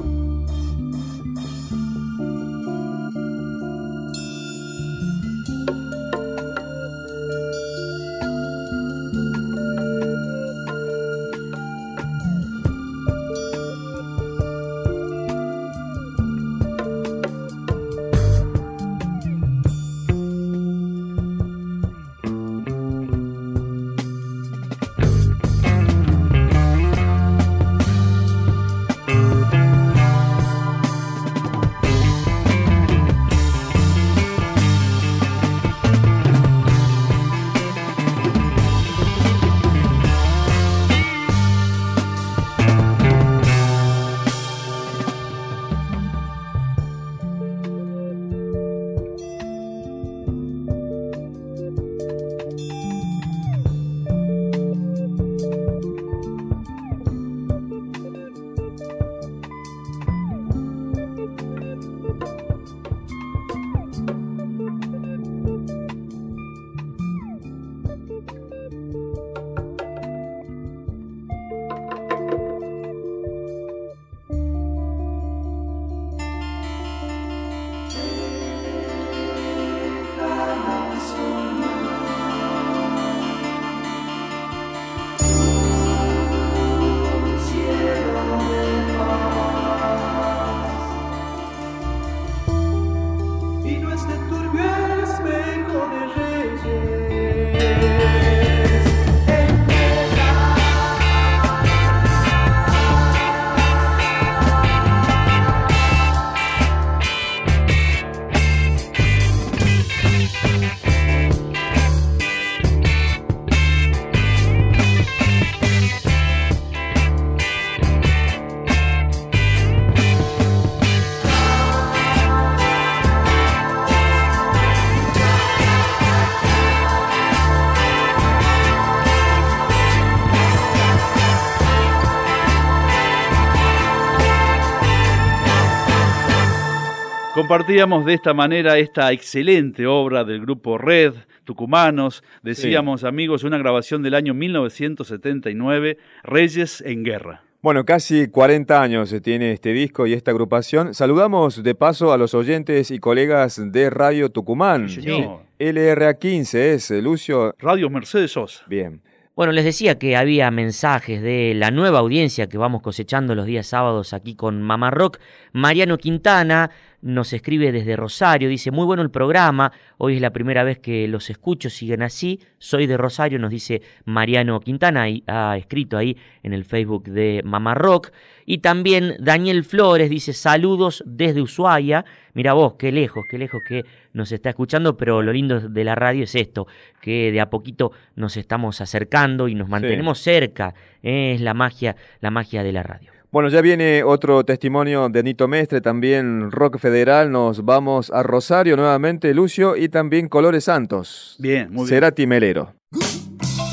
Compartíamos 137.35 138.05
de 138.05 138.15
esta 138.15 138.35
manera 138.35 138.79
esta 138.79 139.13
excelente 139.13 139.87
obra 139.87 140.25
del 140.25 140.41
grupo 140.41 140.79
Red, 140.79 141.15
Tucumanos, 141.45 142.25
decíamos 142.43 143.05
amigos, 143.05 143.45
una 143.45 143.57
grabación 143.57 144.03
del 144.03 144.15
año 144.15 144.35
1979, 144.35 145.97
Reyes 146.25 146.81
en 146.85 147.05
Guerra. 147.05 147.45
Bueno, 147.63 147.85
casi 147.85 148.27
40 148.27 148.83
años 148.83 149.15
tiene 149.23 149.53
este 149.53 149.73
disco 149.73 150.09
y 150.09 150.15
esta 150.15 150.33
agrupación. 150.33 150.93
Saludamos 150.93 151.63
de 151.63 151.75
paso 151.77 152.13
a 152.13 152.19
los 152.19 152.35
oyentes 152.35 152.91
y 152.91 152.99
colegas 152.99 153.63
de 153.65 153.91
Radio 153.91 154.31
Tucumán. 154.31 154.89
LRA15 154.89 156.55
es, 156.55 156.91
Lucio. 156.91 157.55
Radio 157.61 157.91
Mercedes 157.91 158.33
Sosa. 158.33 158.65
Bien. 158.67 159.03
Bueno, 159.37 159.53
les 159.53 159.65
decía 159.65 159.99
que 159.99 160.17
había 160.17 160.51
mensajes 160.51 161.23
de 161.23 161.55
la 161.55 161.71
nueva 161.71 162.01
audiencia 162.01 162.49
que 162.49 162.59
vamos 162.59 162.83
cosechando 162.83 163.35
los 163.35 163.47
días 163.47 163.69
sábados 163.69 164.13
aquí 164.13 164.35
con 164.35 164.61
Mamá 164.61 164.91
Rock. 164.91 165.19
Mariano 165.53 165.97
Quintana 165.97 166.71
nos 167.03 167.33
escribe 167.33 167.73
desde 167.73 167.97
Rosario, 167.97 168.49
dice, 168.49 168.71
muy 168.71 168.85
bueno 168.85 169.03
el 169.03 169.11
programa, 169.11 169.73
hoy 169.99 170.17
es 170.17 170.21
la 170.21 170.31
primera 170.31 170.65
vez 170.65 170.79
que 170.79 171.09
los 171.09 171.31
escucho, 171.31 171.71
siguen 171.71 172.03
así, 172.03 172.41
soy 172.59 172.87
de 172.87 172.97
Rosario, 172.97 173.39
nos 173.39 173.51
dice 173.51 173.83
Mariano 174.05 174.61
Quintana, 174.61 175.09
y 175.09 175.23
ha 175.27 175.57
escrito 175.57 175.97
ahí 175.97 176.17
en 176.43 176.53
el 176.53 176.65
Facebook 176.65 177.05
de 177.05 177.43
Mamá 177.45 177.75
Rock, 177.75 178.11
y 178.45 178.59
también 178.59 179.17
Daniel 179.19 179.65
Flores 179.65 180.11
dice, 180.11 180.33
saludos 180.33 181.03
desde 181.07 181.41
Ushuaia, 181.41 182.05
mira 182.35 182.53
vos, 182.53 182.75
qué 182.75 182.93
lejos, 182.93 183.25
qué 183.31 183.39
lejos 183.39 183.63
que 183.67 183.85
nos 184.13 184.33
está 184.33 184.51
escuchando, 184.51 184.97
pero 184.97 185.23
lo 185.23 185.33
lindo 185.33 185.61
de 185.61 185.85
la 185.85 185.95
radio 185.95 186.25
es 186.25 186.35
esto, 186.35 186.67
que 187.01 187.33
de 187.33 187.41
a 187.41 187.49
poquito 187.49 187.93
nos 188.17 188.37
estamos 188.37 188.81
acercando 188.81 189.49
y 189.49 189.55
nos 189.55 189.69
mantenemos 189.69 190.19
cerca, 190.19 190.75
es 191.03 191.41
la 191.41 191.55
magia, 191.55 191.97
la 192.21 192.31
magia 192.31 192.63
de 192.63 192.73
la 192.73 192.83
radio. 192.83 193.20
Bueno, 193.33 193.49
ya 193.49 193.61
viene 193.61 194.03
otro 194.03 194.45
testimonio 194.45 195.09
de 195.09 195.23
Nito 195.23 195.47
Mestre, 195.47 195.81
también 195.81 196.51
Rock 196.51 196.79
Federal. 196.79 197.31
Nos 197.31 197.65
vamos 197.65 198.11
a 198.11 198.25
Rosario 198.25 198.77
nuevamente, 198.77 199.33
Lucio, 199.35 199.77
y 199.77 199.89
también 199.89 200.29
Colores 200.29 200.65
Santos. 200.65 201.37
Bien, 201.39 201.69
muy 201.69 201.89
bien. 201.89 201.89
Será 201.89 202.13
Melero. 202.27 202.75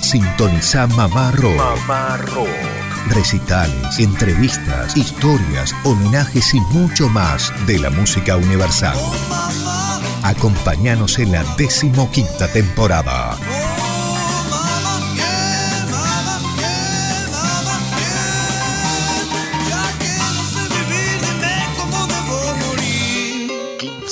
Sintoniza 0.01 0.85
Mamá 0.87 1.31
Rock. 1.31 1.57
Mamá 1.57 2.17
Rock. 2.17 2.47
Recitales, 3.15 3.99
entrevistas, 3.99 4.95
historias, 4.95 5.73
homenajes 5.85 6.53
y 6.53 6.59
mucho 6.77 7.09
más 7.09 7.51
de 7.65 7.79
la 7.79 7.89
música 7.89 8.37
universal. 8.37 8.97
Acompáñanos 10.23 11.17
en 11.17 11.31
la 11.31 11.43
decimoquinta 11.57 12.47
temporada. 12.53 13.37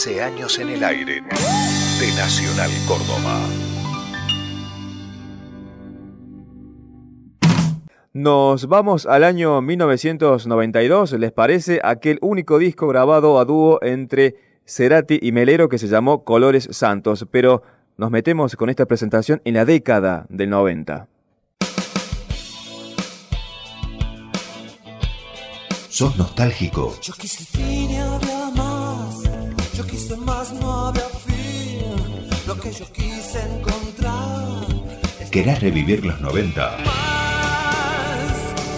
15 0.05 0.21
años 0.21 0.59
en 0.59 0.69
el 0.69 0.83
aire 0.83 1.21
de 1.23 2.07
Nacional 2.15 2.69
Córdoba. 2.87 3.41
Nos 8.13 8.67
vamos 8.67 9.07
al 9.07 9.23
año 9.23 9.63
1992, 9.63 11.13
¿les 11.13 11.31
parece? 11.31 11.79
Aquel 11.83 12.19
único 12.21 12.59
disco 12.59 12.87
grabado 12.87 13.39
a 13.39 13.45
dúo 13.45 13.79
entre 13.81 14.35
Cerati 14.63 15.17
y 15.19 15.31
Melero 15.31 15.69
que 15.69 15.79
se 15.79 15.87
llamó 15.87 16.23
Colores 16.23 16.67
Santos, 16.69 17.25
pero 17.31 17.63
nos 17.97 18.11
metemos 18.11 18.55
con 18.55 18.69
esta 18.69 18.85
presentación 18.85 19.41
en 19.43 19.55
la 19.55 19.65
década 19.65 20.27
del 20.29 20.51
90. 20.51 21.07
¿Sos 25.89 26.15
nostálgico? 26.15 26.93
Yo 27.01 27.13
quise 29.83 30.15
más, 30.17 30.53
no 30.53 30.87
había 30.87 31.03
fin. 31.25 32.29
Lo 32.47 32.55
que 32.59 32.71
yo 32.71 32.85
quise 32.91 33.41
encontrar. 33.41 34.65
¿Querés 35.31 35.59
revivir 35.61 36.05
los 36.05 36.21
90? 36.21 36.77
Más 36.85 38.29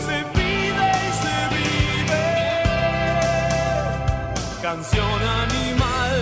se 0.08 0.24
pide 0.34 0.88
y 1.08 1.12
se 1.22 1.38
vive. 1.56 2.24
Canción 4.62 5.22
animal. 5.46 6.18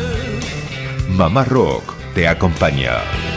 Mamá 1.09 1.45
Rock 1.45 1.93
te 2.13 2.27
acompaña. 2.27 3.34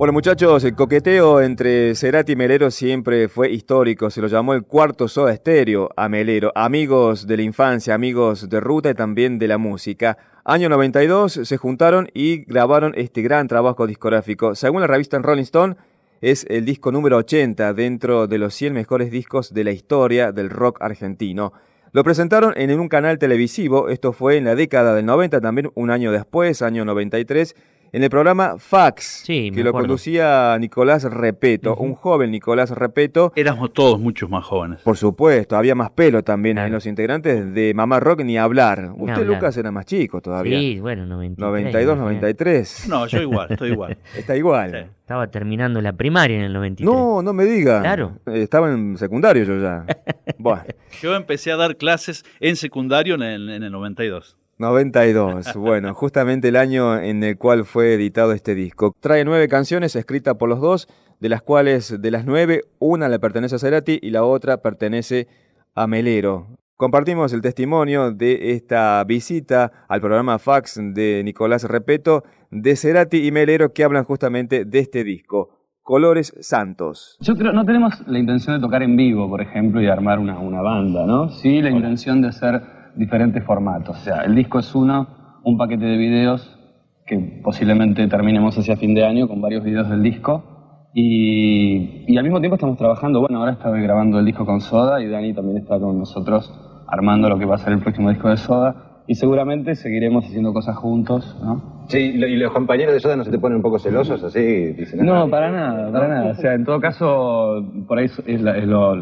Bueno 0.00 0.14
muchachos, 0.14 0.64
el 0.64 0.74
coqueteo 0.74 1.42
entre 1.42 1.94
Cerati 1.94 2.32
y 2.32 2.34
Melero 2.34 2.70
siempre 2.70 3.28
fue 3.28 3.50
histórico, 3.50 4.08
se 4.08 4.22
lo 4.22 4.28
llamó 4.28 4.54
el 4.54 4.62
cuarto 4.62 5.08
soda 5.08 5.30
estéreo 5.30 5.90
a 5.94 6.08
Melero, 6.08 6.52
amigos 6.54 7.26
de 7.26 7.36
la 7.36 7.42
infancia, 7.42 7.92
amigos 7.92 8.48
de 8.48 8.60
ruta 8.60 8.88
y 8.88 8.94
también 8.94 9.38
de 9.38 9.46
la 9.46 9.58
música. 9.58 10.16
Año 10.42 10.70
92 10.70 11.40
se 11.44 11.56
juntaron 11.58 12.08
y 12.14 12.46
grabaron 12.46 12.94
este 12.96 13.20
gran 13.20 13.46
trabajo 13.46 13.86
discográfico. 13.86 14.54
Según 14.54 14.80
la 14.80 14.86
revista 14.86 15.18
Rolling 15.18 15.42
Stone, 15.42 15.76
es 16.22 16.46
el 16.48 16.64
disco 16.64 16.92
número 16.92 17.18
80 17.18 17.74
dentro 17.74 18.26
de 18.26 18.38
los 18.38 18.54
100 18.54 18.72
mejores 18.72 19.10
discos 19.10 19.52
de 19.52 19.64
la 19.64 19.72
historia 19.72 20.32
del 20.32 20.48
rock 20.48 20.80
argentino. 20.80 21.52
Lo 21.92 22.04
presentaron 22.04 22.54
en 22.56 22.78
un 22.80 22.88
canal 22.88 23.18
televisivo, 23.18 23.90
esto 23.90 24.14
fue 24.14 24.38
en 24.38 24.44
la 24.44 24.54
década 24.54 24.94
del 24.94 25.04
90, 25.04 25.42
también 25.42 25.70
un 25.74 25.90
año 25.90 26.10
después, 26.10 26.62
año 26.62 26.86
93, 26.86 27.54
en 27.92 28.04
el 28.04 28.10
programa 28.10 28.56
Fax, 28.58 29.24
que 29.26 29.50
lo 29.64 29.72
conducía 29.72 30.56
Nicolás 30.58 31.04
Repeto, 31.04 31.74
un 31.76 31.94
joven 31.94 32.30
Nicolás 32.30 32.70
Repeto. 32.70 33.32
Éramos 33.34 33.72
todos 33.72 33.98
muchos 33.98 34.30
más 34.30 34.44
jóvenes. 34.44 34.80
Por 34.82 34.96
supuesto, 34.96 35.56
había 35.56 35.74
más 35.74 35.90
pelo 35.90 36.22
también 36.22 36.58
en 36.58 36.72
los 36.72 36.86
integrantes 36.86 37.52
de 37.52 37.74
Mamá 37.74 38.00
Rock 38.00 38.22
ni 38.22 38.38
hablar. 38.38 38.92
Usted, 38.96 39.26
Lucas, 39.26 39.56
era 39.56 39.70
más 39.70 39.86
chico 39.86 40.20
todavía. 40.20 40.58
Sí, 40.58 40.80
bueno, 40.80 41.06
92, 41.06 41.98
93. 41.98 42.86
No, 42.88 43.06
yo 43.06 43.20
igual, 43.20 43.48
estoy 43.50 43.72
igual. 43.72 43.96
Está 44.16 44.36
igual. 44.36 44.90
Estaba 45.00 45.26
terminando 45.26 45.80
la 45.80 45.92
primaria 45.92 46.36
en 46.36 46.44
el 46.44 46.52
93. 46.52 46.84
No, 46.86 47.22
no 47.22 47.32
me 47.32 47.44
diga. 47.44 47.80
Claro. 47.80 48.18
Eh, 48.26 48.42
estaba 48.42 48.70
en 48.70 48.96
secundario 48.96 49.42
yo 49.42 49.60
ya. 49.60 49.84
bueno. 50.38 50.62
Yo 51.02 51.16
empecé 51.16 51.50
a 51.50 51.56
dar 51.56 51.76
clases 51.76 52.24
en 52.38 52.54
secundario 52.54 53.16
en 53.16 53.22
el, 53.22 53.50
en 53.50 53.62
el 53.64 53.72
92. 53.72 54.36
92, 54.60 55.54
bueno, 55.54 55.94
justamente 55.94 56.48
el 56.48 56.56
año 56.56 56.98
en 56.98 57.24
el 57.24 57.38
cual 57.38 57.64
fue 57.64 57.94
editado 57.94 58.32
este 58.32 58.54
disco. 58.54 58.94
Trae 59.00 59.24
nueve 59.24 59.48
canciones 59.48 59.96
escritas 59.96 60.34
por 60.34 60.50
los 60.50 60.60
dos, 60.60 60.86
de 61.18 61.30
las 61.30 61.40
cuales 61.40 61.98
de 61.98 62.10
las 62.10 62.26
nueve, 62.26 62.64
una 62.78 63.08
le 63.08 63.18
pertenece 63.18 63.54
a 63.54 63.58
Cerati 63.58 63.98
y 64.02 64.10
la 64.10 64.22
otra 64.22 64.58
pertenece 64.58 65.28
a 65.74 65.86
Melero. 65.86 66.58
Compartimos 66.76 67.32
el 67.32 67.40
testimonio 67.40 68.12
de 68.12 68.52
esta 68.52 69.02
visita 69.04 69.72
al 69.88 70.02
programa 70.02 70.38
Fax 70.38 70.78
de 70.92 71.22
Nicolás 71.24 71.64
Repeto, 71.64 72.22
de 72.50 72.76
Cerati 72.76 73.26
y 73.26 73.32
Melero 73.32 73.72
que 73.72 73.82
hablan 73.82 74.04
justamente 74.04 74.66
de 74.66 74.78
este 74.78 75.04
disco. 75.04 75.56
Colores 75.82 76.34
Santos. 76.40 77.16
Yo 77.20 77.34
creo, 77.34 77.54
no 77.54 77.64
tenemos 77.64 78.06
la 78.06 78.18
intención 78.18 78.56
de 78.56 78.60
tocar 78.60 78.82
en 78.82 78.94
vivo, 78.94 79.26
por 79.26 79.40
ejemplo, 79.40 79.80
y 79.80 79.86
armar 79.86 80.18
una, 80.18 80.38
una 80.38 80.60
banda, 80.60 81.06
¿no? 81.06 81.30
Sí, 81.30 81.62
la 81.62 81.70
intención 81.70 82.20
de 82.20 82.28
hacer 82.28 82.79
diferentes 82.96 83.44
formatos. 83.44 83.98
O 83.98 84.00
sea, 84.00 84.22
el 84.22 84.34
disco 84.34 84.58
es 84.58 84.74
uno, 84.74 85.06
un 85.44 85.56
paquete 85.56 85.84
de 85.84 85.96
videos 85.96 86.58
que 87.06 87.40
posiblemente 87.42 88.06
terminemos 88.06 88.56
hacia 88.56 88.76
fin 88.76 88.94
de 88.94 89.04
año 89.04 89.28
con 89.28 89.40
varios 89.40 89.64
videos 89.64 89.88
del 89.88 90.02
disco. 90.02 90.88
Y, 90.94 92.04
y 92.12 92.16
al 92.16 92.24
mismo 92.24 92.40
tiempo 92.40 92.56
estamos 92.56 92.76
trabajando, 92.76 93.20
bueno, 93.20 93.38
ahora 93.38 93.52
estoy 93.52 93.80
grabando 93.82 94.18
el 94.18 94.24
disco 94.24 94.44
con 94.44 94.60
Soda 94.60 95.00
y 95.00 95.08
Dani 95.08 95.32
también 95.34 95.58
está 95.58 95.78
con 95.78 95.98
nosotros 95.98 96.52
armando 96.88 97.28
lo 97.28 97.38
que 97.38 97.44
va 97.44 97.54
a 97.54 97.58
ser 97.58 97.72
el 97.72 97.80
próximo 97.80 98.10
disco 98.10 98.28
de 98.28 98.36
Soda. 98.36 99.02
Y 99.06 99.14
seguramente 99.16 99.74
seguiremos 99.74 100.24
haciendo 100.24 100.52
cosas 100.52 100.76
juntos, 100.76 101.36
¿no? 101.42 101.84
Sí, 101.88 101.98
y 101.98 102.36
los 102.36 102.52
compañeros 102.52 102.94
de 102.94 103.00
Soda 103.00 103.16
no 103.16 103.24
se 103.24 103.30
te 103.32 103.40
ponen 103.40 103.56
un 103.56 103.62
poco 103.62 103.80
celosos 103.80 104.22
así, 104.22 104.72
dicen. 104.72 105.04
No, 105.04 105.28
para 105.28 105.50
nada, 105.50 105.90
para 105.90 106.06
nada. 106.06 106.30
O 106.30 106.34
sea, 106.34 106.54
en 106.54 106.64
todo 106.64 106.80
caso, 106.80 107.64
por 107.88 107.98
ahí 107.98 108.04
es, 108.04 108.22
es 108.26 108.40
lo, 108.40 108.94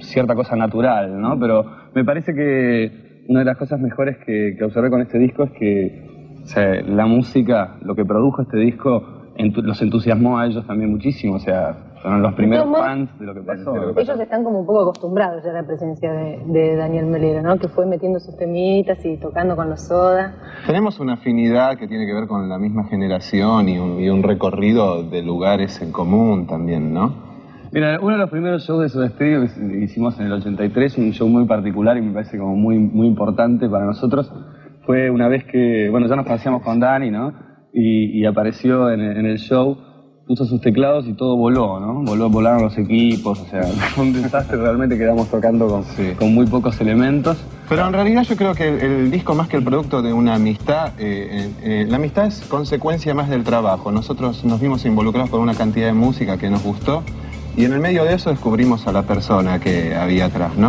cierta 0.00 0.34
cosa 0.34 0.56
natural, 0.56 1.20
¿no? 1.20 1.38
Pero 1.38 1.64
me 1.94 2.04
parece 2.04 2.34
que 2.34 3.24
una 3.28 3.40
de 3.40 3.44
las 3.44 3.56
cosas 3.56 3.80
mejores 3.80 4.18
que, 4.18 4.56
observé 4.62 4.90
con 4.90 5.00
este 5.00 5.18
disco 5.18 5.44
es 5.44 5.50
que 5.52 6.84
la 6.86 7.06
música, 7.06 7.76
lo 7.82 7.94
que 7.94 8.04
produjo 8.04 8.42
este 8.42 8.58
disco, 8.58 9.02
los 9.36 9.82
entusiasmó 9.82 10.38
a 10.38 10.46
ellos 10.46 10.66
también 10.66 10.90
muchísimo, 10.90 11.36
o 11.36 11.38
sea, 11.38 11.74
fueron 12.02 12.20
los 12.20 12.34
primeros 12.34 12.70
fans 12.70 13.18
de 13.18 13.24
lo 13.24 13.32
que 13.32 13.40
pasó. 13.40 13.98
Ellos 13.98 14.20
están 14.20 14.44
como 14.44 14.60
un 14.60 14.66
poco 14.66 14.82
acostumbrados 14.82 15.42
ya 15.42 15.50
a 15.50 15.54
la 15.54 15.62
presencia 15.62 16.12
de, 16.12 16.76
Daniel 16.76 17.06
Melero, 17.06 17.40
¿no? 17.40 17.56
Que 17.58 17.68
fue 17.68 17.86
metiendo 17.86 18.20
sus 18.20 18.36
temitas 18.36 19.02
y 19.06 19.16
tocando 19.16 19.56
con 19.56 19.70
los 19.70 19.80
soda. 19.80 20.34
Tenemos 20.66 21.00
una 21.00 21.14
afinidad 21.14 21.78
que 21.78 21.88
tiene 21.88 22.04
que 22.04 22.12
ver 22.12 22.26
con 22.26 22.48
la 22.48 22.58
misma 22.58 22.84
generación 22.84 23.70
y 23.70 23.78
un, 23.78 23.98
y 24.00 24.10
un 24.10 24.22
recorrido 24.22 25.02
de 25.02 25.22
lugares 25.22 25.80
en 25.80 25.92
común 25.92 26.46
también, 26.46 26.92
¿no? 26.92 27.33
Mira, 27.74 27.98
uno 28.00 28.12
de 28.12 28.18
los 28.18 28.30
primeros 28.30 28.64
shows 28.64 28.82
de 28.82 28.88
Soda 28.88 29.08
Stereo 29.08 29.48
que 29.48 29.82
hicimos 29.82 30.16
en 30.20 30.26
el 30.26 30.32
83, 30.34 30.96
un 30.98 31.10
show 31.10 31.28
muy 31.28 31.44
particular 31.44 31.96
y 31.96 32.02
me 32.02 32.12
parece 32.12 32.38
como 32.38 32.54
muy, 32.54 32.78
muy 32.78 33.08
importante 33.08 33.68
para 33.68 33.84
nosotros, 33.84 34.32
fue 34.86 35.10
una 35.10 35.26
vez 35.26 35.42
que, 35.42 35.88
bueno, 35.90 36.06
ya 36.06 36.14
nos 36.14 36.24
conocíamos 36.24 36.62
con 36.62 36.78
Dani, 36.78 37.10
¿no? 37.10 37.32
Y, 37.72 38.24
apareció 38.26 38.92
en, 38.92 39.00
el 39.00 39.38
show, 39.38 39.76
puso 40.24 40.44
sus 40.44 40.60
teclados 40.60 41.08
y 41.08 41.14
todo 41.14 41.36
voló, 41.36 41.80
¿no? 41.80 42.04
Voló, 42.04 42.30
volaron 42.30 42.62
los 42.62 42.78
equipos, 42.78 43.40
o 43.40 43.44
sea, 43.46 43.62
fue 43.96 44.04
un 44.04 44.12
desastre, 44.12 44.56
realmente 44.56 44.96
quedamos 44.96 45.28
tocando 45.28 45.66
con, 45.66 45.82
con 46.14 46.32
muy 46.32 46.46
pocos 46.46 46.80
elementos. 46.80 47.44
Pero 47.68 47.88
en 47.88 47.92
realidad 47.92 48.22
yo 48.22 48.36
creo 48.36 48.54
que 48.54 48.68
el, 48.68 49.10
disco 49.10 49.34
más 49.34 49.48
que 49.48 49.56
el 49.56 49.64
producto 49.64 50.00
de 50.00 50.12
una 50.12 50.36
amistad, 50.36 50.92
eh, 51.00 51.28
eh, 51.28 51.50
eh, 51.64 51.86
la 51.88 51.96
amistad 51.96 52.26
es 52.26 52.40
consecuencia 52.42 53.14
más 53.14 53.28
del 53.28 53.42
trabajo. 53.42 53.90
Nosotros 53.90 54.44
nos 54.44 54.60
vimos 54.60 54.86
involucrados 54.86 55.28
con 55.28 55.40
una 55.40 55.54
cantidad 55.54 55.88
de 55.88 55.94
música 55.94 56.38
que 56.38 56.48
nos 56.48 56.62
gustó 56.62 57.02
y 57.56 57.64
en 57.64 57.72
el 57.72 57.80
medio 57.80 58.04
de 58.04 58.14
eso 58.14 58.30
descubrimos 58.30 58.86
a 58.86 58.92
la 58.92 59.02
persona 59.02 59.60
que 59.60 59.94
había 59.94 60.26
atrás, 60.26 60.56
¿no? 60.56 60.68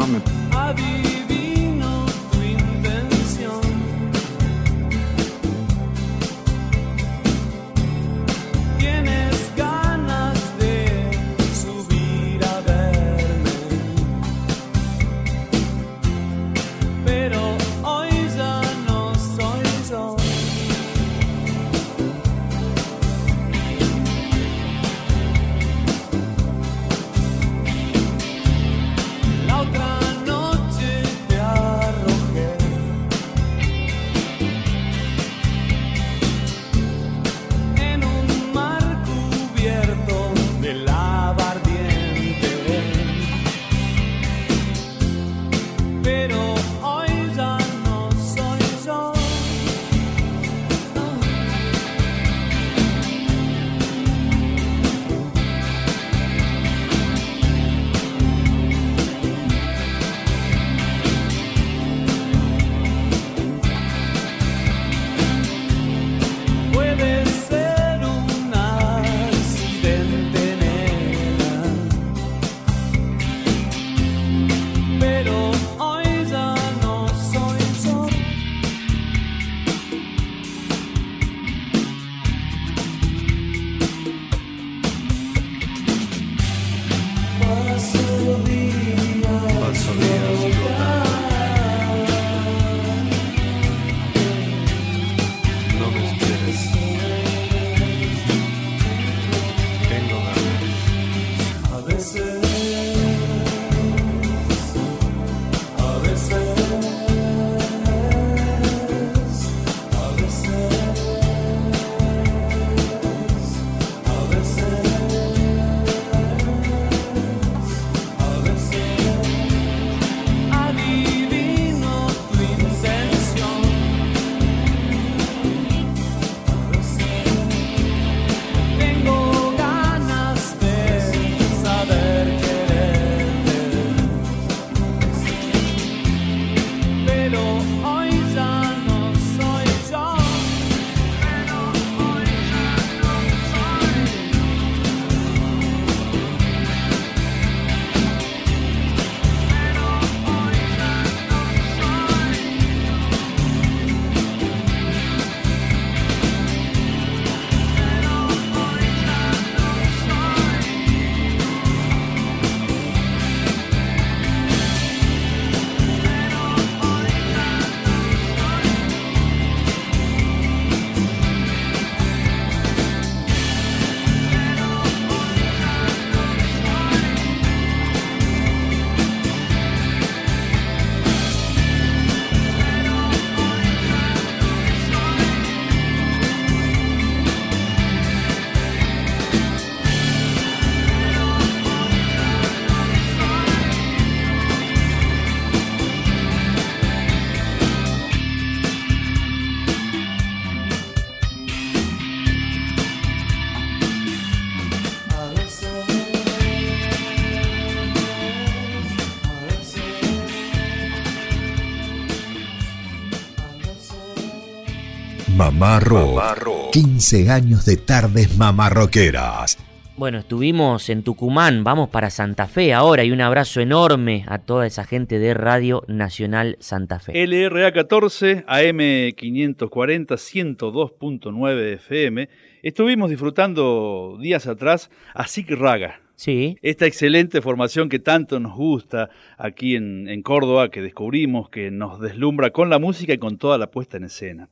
Mamá 215.82 216.36
Rock. 216.36 216.72
15 216.72 217.30
años 217.30 217.66
de 217.66 217.76
tardes 217.76 218.38
mamarroqueras. 218.38 219.58
Bueno, 219.98 220.20
estuvimos 220.20 220.90
en 220.90 221.04
Tucumán, 221.04 221.66
vamos 221.66 221.90
para 221.90 222.10
Santa 222.10 222.48
Fe 222.48 222.74
ahora 222.74 223.04
y 223.04 223.12
un 223.12 223.20
abrazo 223.20 223.60
enorme 223.60 224.24
a 224.28 224.40
toda 224.40 224.68
esa 224.68 224.86
gente 224.86 225.20
de 225.20 225.34
Radio 225.34 225.84
Nacional 225.90 226.56
Santa 226.62 227.00
Fe. 227.00 227.28
LRA 227.28 227.74
14, 227.74 228.46
AM 228.48 229.14
540, 229.18 230.16
102.9 230.16 231.74
FM. 231.74 232.30
Estuvimos 232.64 233.10
disfrutando 233.10 234.18
días 234.22 234.48
atrás 234.48 234.90
a 235.14 235.28
Sig 235.28 235.50
Raga. 235.50 236.05
Sí. 236.16 236.58
Esta 236.62 236.86
excelente 236.86 237.42
formación 237.42 237.90
que 237.90 238.00
tanto 238.00 238.40
nos 238.40 238.56
gusta 238.56 239.10
aquí 239.38 239.76
en, 239.76 240.08
en, 240.08 240.22
Córdoba, 240.22 240.70
que 240.70 240.82
descubrimos, 240.82 241.50
que 241.50 241.72
nos 241.72 242.00
deslumbra 242.00 242.52
con 242.52 242.70
la 242.70 242.80
música 242.80 243.14
y 243.14 243.18
con 243.18 243.38
toda 243.38 243.58
la 243.58 243.72
puesta 243.72 243.98
en 243.98 244.06
escena. 244.06 244.50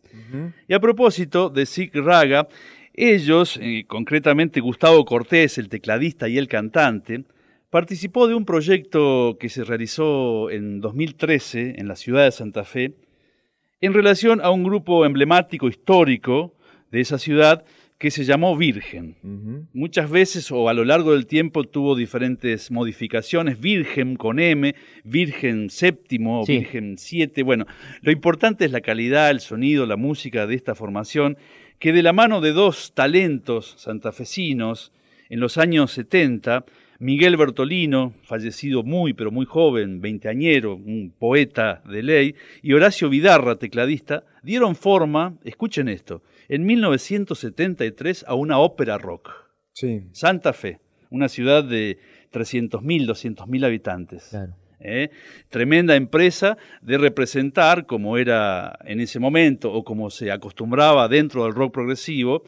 Y 0.68 0.74
a 0.74 0.80
propósito 0.80 1.50
de 1.50 1.66
Sig 1.66 1.96
Raga, 1.96 2.48
ellos, 2.94 3.58
eh, 3.62 3.86
concretamente 3.88 4.60
Gustavo 4.60 5.04
Cortés, 5.06 5.58
el 5.58 5.70
tecladista 5.70 6.28
y 6.28 6.38
el 6.38 6.48
cantante, 6.48 7.24
participó 7.70 8.28
de 8.28 8.36
un 8.36 8.46
proyecto 8.46 9.38
que 9.40 9.50
se 9.50 9.64
realizó 9.64 10.52
en 10.52 10.80
2013 10.80 11.76
en 11.78 11.88
la 11.88 11.96
ciudad 11.96 12.26
de 12.26 12.32
Santa 12.32 12.66
Fe 12.66 12.94
en 13.82 13.94
relación 13.94 14.40
a 14.42 14.50
un 14.50 14.64
grupo 14.64 15.06
emblemático 15.06 15.68
histórico 15.68 16.54
de 16.92 17.02
esa 17.02 17.18
ciudad 17.18 17.66
que 18.04 18.12
se 18.12 18.26
llamó 18.26 18.58
Virgen. 18.58 19.16
Muchas 19.72 20.10
veces 20.10 20.52
o 20.52 20.68
a 20.68 20.74
lo 20.74 20.84
largo 20.84 21.14
del 21.14 21.26
tiempo 21.26 21.64
tuvo 21.64 21.96
diferentes 21.96 22.70
modificaciones, 22.70 23.62
Virgen 23.62 24.18
con 24.18 24.42
M, 24.42 24.76
Virgen 25.06 25.70
séptimo, 25.70 26.46
Sí. 26.46 26.58
Virgen 26.58 26.98
7. 26.98 27.44
Bueno, 27.44 27.66
lo 28.02 28.12
importante 28.12 28.66
es 28.66 28.74
la 28.74 28.82
calidad, 28.82 29.32
el 29.32 29.40
sonido, 29.40 29.86
la 29.86 29.96
música 29.96 30.46
de 30.48 30.56
esta 30.56 30.76
formación, 30.76 31.38
que 31.80 31.94
de 31.94 32.04
la 32.04 32.12
mano 32.12 32.42
de 32.42 32.52
dos 32.52 32.92
talentos 32.94 33.74
santafesinos, 33.78 34.92
en 35.30 35.40
los 35.40 35.58
años 35.58 35.92
70, 35.94 36.66
Miguel 37.00 37.38
Bertolino, 37.38 38.12
fallecido 38.24 38.84
muy 38.84 39.14
pero 39.14 39.32
muy 39.32 39.46
joven, 39.46 40.02
veinteañero, 40.02 40.76
un 40.76 41.14
poeta 41.18 41.82
de 41.90 42.04
ley, 42.04 42.36
y 42.62 42.74
Horacio 42.74 43.08
Vidarra, 43.10 43.56
tecladista, 43.56 44.26
dieron 44.44 44.76
forma, 44.76 45.36
escuchen 45.46 45.88
esto, 45.88 46.22
en 46.50 46.66
1973 46.66 48.26
a 48.28 48.36
una 48.36 48.60
ópera 48.60 48.98
rock. 48.98 49.32
Sí. 49.74 50.04
Santa 50.12 50.54
Fe, 50.54 50.80
una 51.10 51.30
ciudad 51.30 51.64
de 51.64 51.98
300.000, 52.32 53.08
200.000 53.08 53.66
habitantes. 53.66 54.28
Claro. 54.30 54.56
¿eh? 54.84 55.10
Tremenda 55.50 55.96
empresa 55.96 56.58
de 56.82 56.98
representar, 56.98 57.86
como 57.86 58.18
era 58.18 58.78
en 58.86 59.00
ese 59.00 59.20
momento 59.20 59.72
o 59.72 59.84
como 59.84 60.10
se 60.10 60.32
acostumbraba 60.32 61.08
dentro 61.08 61.44
del 61.44 61.54
rock 61.54 61.74
progresivo, 61.74 62.44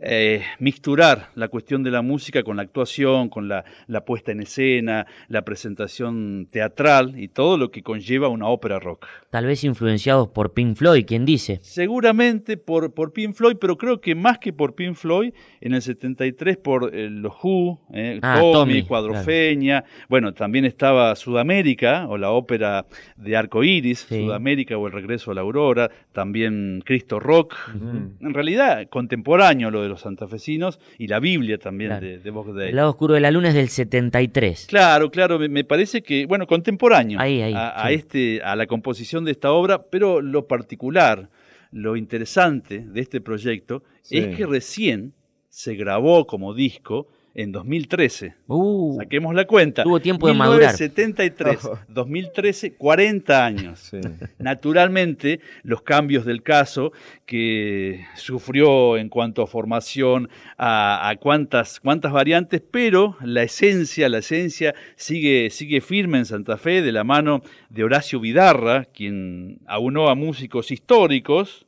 eh, 0.00 0.42
mixturar 0.58 1.30
la 1.34 1.48
cuestión 1.48 1.82
de 1.82 1.90
la 1.90 2.02
música 2.02 2.42
con 2.42 2.56
la 2.56 2.62
actuación, 2.62 3.28
con 3.28 3.48
la, 3.48 3.64
la 3.86 4.04
puesta 4.04 4.32
en 4.32 4.40
escena, 4.40 5.06
la 5.28 5.42
presentación 5.42 6.46
teatral 6.50 7.18
y 7.18 7.28
todo 7.28 7.56
lo 7.58 7.70
que 7.70 7.82
conlleva 7.82 8.28
una 8.28 8.48
ópera 8.48 8.78
rock. 8.78 9.06
Tal 9.30 9.46
vez 9.46 9.64
influenciados 9.64 10.28
por 10.28 10.52
Pink 10.52 10.76
Floyd, 10.76 11.04
quien 11.06 11.24
dice. 11.24 11.58
Seguramente 11.62 12.56
por, 12.56 12.94
por 12.94 13.12
Pink 13.12 13.34
Floyd, 13.34 13.56
pero 13.60 13.76
creo 13.76 14.00
que 14.00 14.14
más 14.14 14.38
que 14.38 14.52
por 14.52 14.74
Pink 14.74 14.94
Floyd, 14.94 15.32
en 15.60 15.74
el 15.74 15.82
73 15.82 16.56
por 16.56 16.94
eh, 16.94 17.10
los 17.10 17.32
Who, 17.42 17.80
eh, 17.92 18.20
Ah, 18.22 18.38
Tommy, 18.40 18.52
Tommy, 18.52 18.82
Cuadrofeña, 18.82 19.84
bueno, 20.08 20.32
también 20.32 20.64
estaba 20.64 21.14
Sudamérica, 21.16 22.06
o 22.08 22.18
la 22.18 22.30
ópera 22.30 22.86
de 23.16 23.36
Arco 23.36 23.64
Iris, 23.64 24.00
Sudamérica 24.00 24.76
o 24.76 24.86
El 24.86 24.92
Regreso 24.92 25.30
a 25.30 25.34
la 25.34 25.40
Aurora, 25.42 25.90
también 26.12 26.82
Cristo 26.84 27.20
Rock, 27.20 27.54
en 28.20 28.34
realidad 28.34 28.88
contemporáneo 28.88 29.70
lo 29.70 29.82
de 29.82 29.87
los 29.88 30.02
santafesinos, 30.02 30.78
y 30.98 31.06
la 31.08 31.18
Biblia 31.20 31.58
también 31.58 31.90
Claro. 31.90 32.06
de, 32.06 32.18
de. 32.62 32.68
El 32.68 32.76
lado 32.76 32.90
oscuro 32.90 33.14
de 33.14 33.20
la 33.20 33.30
luna 33.30 33.48
es 33.48 33.54
del 33.54 33.68
73. 33.68 34.66
Claro, 34.68 35.10
claro, 35.10 35.38
me, 35.38 35.48
me 35.48 35.64
parece 35.64 36.02
que, 36.02 36.26
bueno, 36.26 36.46
contemporáneo 36.46 37.18
Ahí, 37.20 37.40
ahí, 37.42 37.54
a, 37.56 37.90
este, 37.90 38.40
a 38.42 38.54
la 38.56 38.66
composición 38.66 39.24
de 39.24 39.32
esta 39.32 39.52
obra, 39.52 39.80
pero 39.90 40.20
lo 40.20 40.46
particular, 40.46 41.28
lo 41.72 41.96
interesante 41.96 42.80
de 42.86 43.00
este 43.00 43.20
proyecto 43.20 43.82
Sí. 44.02 44.18
es 44.18 44.36
que 44.36 44.46
recién 44.46 45.12
se 45.48 45.74
grabó 45.74 46.26
como 46.26 46.54
disco 46.54 47.08
en 47.38 47.52
2013. 47.52 48.34
Saquemos 48.98 49.32
la 49.32 49.46
cuenta. 49.46 49.82
Uh. 49.82 49.84
Tuvo 49.84 50.00
tiempo 50.00 50.26
de 50.26 50.34
madurar. 50.34 50.74
1973, 50.74 51.70
2013, 51.88 52.72
40 52.74 53.46
años. 53.46 53.92
Naturalmente, 54.38 55.38
los 55.62 55.82
cambios 55.82 56.24
del 56.24 56.42
caso 56.42 56.92
que 57.26 58.04
sufrió 58.16 58.96
en 58.96 59.08
cuanto 59.08 59.42
a 59.42 59.46
formación, 59.46 60.28
a, 60.56 61.08
a 61.08 61.14
cuántas, 61.16 61.78
cuántas 61.78 62.10
variantes, 62.10 62.60
pero 62.60 63.16
la 63.22 63.44
esencia, 63.44 64.08
la 64.08 64.18
esencia 64.18 64.74
sigue, 64.96 65.50
sigue 65.50 65.80
firme 65.80 66.18
en 66.18 66.24
Santa 66.24 66.56
Fe 66.56 66.82
de 66.82 66.90
la 66.90 67.04
mano 67.04 67.42
de 67.70 67.84
Horacio 67.84 68.18
Vidarra, 68.18 68.86
quien 68.86 69.60
aunó 69.68 70.08
a 70.08 70.16
músicos 70.16 70.72
históricos, 70.72 71.67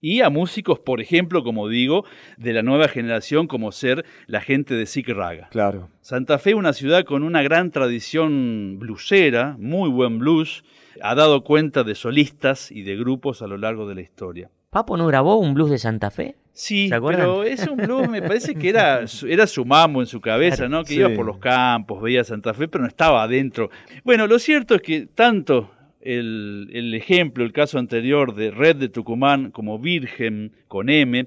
y 0.00 0.20
a 0.22 0.30
músicos, 0.30 0.78
por 0.78 1.00
ejemplo, 1.00 1.42
como 1.44 1.68
digo, 1.68 2.04
de 2.38 2.52
la 2.52 2.62
nueva 2.62 2.88
generación, 2.88 3.46
como 3.46 3.70
ser 3.72 4.04
la 4.26 4.40
gente 4.40 4.74
de 4.74 4.86
Sick 4.86 5.08
Raga. 5.08 5.48
Claro. 5.50 5.88
Santa 6.00 6.38
Fe, 6.38 6.54
una 6.54 6.72
ciudad 6.72 7.04
con 7.04 7.22
una 7.22 7.42
gran 7.42 7.70
tradición 7.70 8.78
blusera, 8.78 9.56
muy 9.58 9.88
buen 9.90 10.18
blues, 10.18 10.64
ha 11.02 11.14
dado 11.14 11.44
cuenta 11.44 11.84
de 11.84 11.94
solistas 11.94 12.70
y 12.72 12.82
de 12.82 12.96
grupos 12.96 13.42
a 13.42 13.46
lo 13.46 13.56
largo 13.58 13.86
de 13.88 13.94
la 13.94 14.00
historia. 14.00 14.50
¿Papo 14.70 14.96
no 14.96 15.06
grabó 15.06 15.36
un 15.36 15.54
blues 15.54 15.70
de 15.70 15.78
Santa 15.78 16.10
Fe? 16.10 16.36
Sí, 16.52 16.90
pero 16.90 17.44
es 17.44 17.66
un 17.66 17.76
blues, 17.76 18.08
me 18.08 18.20
parece 18.22 18.54
que 18.54 18.68
era, 18.68 19.06
su- 19.06 19.26
era 19.26 19.46
su 19.46 19.64
mambo 19.64 20.00
en 20.00 20.06
su 20.06 20.20
cabeza, 20.20 20.68
¿no? 20.68 20.82
Que 20.82 20.94
sí. 20.94 21.00
iba 21.00 21.08
por 21.10 21.24
los 21.26 21.38
campos, 21.38 22.02
veía 22.02 22.22
Santa 22.24 22.54
Fe, 22.54 22.68
pero 22.68 22.82
no 22.82 22.88
estaba 22.88 23.22
adentro. 23.22 23.70
Bueno, 24.04 24.26
lo 24.26 24.38
cierto 24.38 24.74
es 24.74 24.82
que 24.82 25.06
tanto 25.06 25.70
el, 26.00 26.68
el 26.72 26.94
ejemplo, 26.94 27.44
el 27.44 27.52
caso 27.52 27.78
anterior 27.78 28.34
de 28.34 28.50
Red 28.50 28.76
de 28.76 28.88
Tucumán 28.88 29.50
como 29.50 29.78
Virgen 29.78 30.52
con 30.68 30.88
M, 30.88 31.26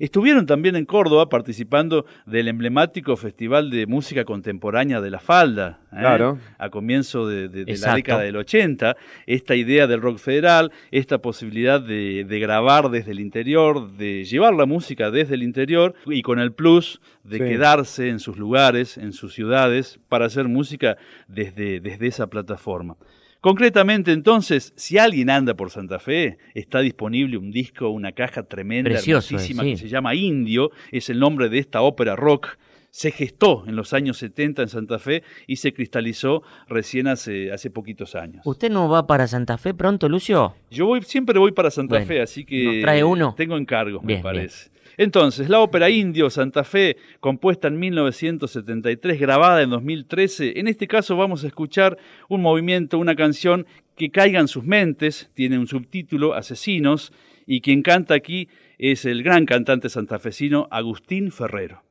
estuvieron 0.00 0.44
también 0.44 0.74
en 0.74 0.86
Córdoba 0.86 1.28
participando 1.28 2.04
del 2.26 2.48
emblemático 2.48 3.16
Festival 3.16 3.70
de 3.70 3.86
Música 3.86 4.24
Contemporánea 4.24 5.00
de 5.00 5.10
la 5.10 5.20
Falda, 5.20 5.78
¿eh? 5.92 5.96
Claro. 6.00 6.38
a 6.58 6.68
comienzo 6.70 7.28
de, 7.28 7.48
de- 7.48 7.64
de 7.64 7.76
la 7.78 7.94
década 7.94 8.22
del 8.22 8.36
80, 8.36 8.96
esta 9.26 9.54
idea 9.54 9.86
del 9.86 10.00
rock 10.00 10.18
federal, 10.18 10.72
esta 10.90 11.18
posibilidad 11.18 11.80
de, 11.80 12.24
de 12.24 12.38
grabar 12.40 12.90
desde 12.90 13.12
el 13.12 13.20
interior, 13.20 13.92
de 13.96 14.24
llevar 14.24 14.54
la 14.54 14.66
música 14.66 15.12
desde 15.12 15.36
el 15.36 15.44
interior 15.44 15.94
y 16.06 16.22
con 16.22 16.40
el 16.40 16.52
plus 16.52 17.00
de 17.22 17.38
Sí. 17.38 17.44
quedarse 17.44 18.08
en 18.08 18.18
sus 18.18 18.36
lugares, 18.36 18.98
en 18.98 19.12
sus 19.12 19.32
ciudades, 19.32 20.00
para 20.08 20.26
hacer 20.26 20.48
música 20.48 20.96
desde, 21.28 21.78
desde 21.80 22.08
esa 22.08 22.26
plataforma. 22.26 22.96
Concretamente, 23.44 24.10
entonces, 24.10 24.72
si 24.74 24.96
alguien 24.96 25.28
anda 25.28 25.52
por 25.52 25.68
Santa 25.68 25.98
Fe, 25.98 26.38
está 26.54 26.80
disponible 26.80 27.36
un 27.36 27.50
disco, 27.50 27.90
una 27.90 28.12
caja 28.12 28.44
tremenda, 28.44 28.88
Precioso, 28.88 29.34
hermosísima, 29.34 29.62
sí. 29.64 29.70
que 29.72 29.76
se 29.76 29.88
llama 29.90 30.14
Indio, 30.14 30.70
es 30.90 31.10
el 31.10 31.18
nombre 31.20 31.50
de 31.50 31.58
esta 31.58 31.82
ópera 31.82 32.16
rock. 32.16 32.56
Se 32.88 33.10
gestó 33.10 33.64
en 33.66 33.76
los 33.76 33.92
años 33.92 34.16
70 34.16 34.62
en 34.62 34.68
Santa 34.68 34.98
Fe 34.98 35.24
y 35.46 35.56
se 35.56 35.74
cristalizó 35.74 36.42
recién 36.68 37.06
hace, 37.06 37.52
hace 37.52 37.68
poquitos 37.68 38.14
años. 38.14 38.40
¿Usted 38.46 38.70
no 38.70 38.88
va 38.88 39.06
para 39.06 39.26
Santa 39.26 39.58
Fe 39.58 39.74
pronto, 39.74 40.08
Lucio? 40.08 40.54
Yo 40.70 40.86
voy, 40.86 41.02
siempre 41.02 41.38
voy 41.38 41.52
para 41.52 41.70
Santa 41.70 41.96
Bueno, 41.96 42.06
Fe, 42.06 42.22
así 42.22 42.46
que 42.46 42.64
¿nos 42.64 42.80
trae 42.80 43.04
uno? 43.04 43.34
tengo 43.36 43.58
encargos, 43.58 44.02
Bien, 44.06 44.20
me 44.20 44.22
parece. 44.22 44.70
Entonces, 44.96 45.48
la 45.48 45.60
ópera 45.60 45.90
Indio 45.90 46.30
Santa 46.30 46.64
Fe, 46.64 46.96
compuesta 47.20 47.68
en 47.68 47.78
1973, 47.78 49.20
grabada 49.20 49.62
en 49.62 49.70
2013. 49.70 50.58
En 50.58 50.68
este 50.68 50.86
caso 50.86 51.16
vamos 51.16 51.44
a 51.44 51.46
escuchar 51.46 51.98
un 52.28 52.42
movimiento, 52.42 52.98
una 52.98 53.16
canción 53.16 53.66
que 53.96 54.10
caiga 54.10 54.40
en 54.40 54.48
sus 54.48 54.64
mentes, 54.64 55.30
tiene 55.34 55.58
un 55.58 55.66
subtítulo, 55.66 56.34
Asesinos, 56.34 57.12
y 57.46 57.60
quien 57.60 57.82
canta 57.82 58.14
aquí 58.14 58.48
es 58.78 59.04
el 59.04 59.22
gran 59.22 59.46
cantante 59.46 59.88
santafesino 59.88 60.66
Agustín 60.70 61.30
Ferrero. 61.30 61.83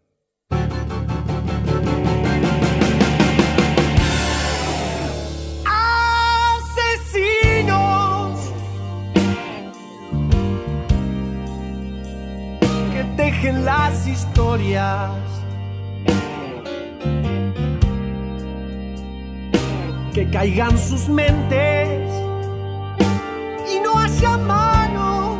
Tejen 13.43 13.65
las 13.65 14.07
historias. 14.07 15.11
Que 20.13 20.29
caigan 20.31 20.77
sus 20.77 21.09
mentes 21.09 22.09
y 23.73 23.79
no 23.83 23.97
haya 23.97 24.37
manos 24.37 25.37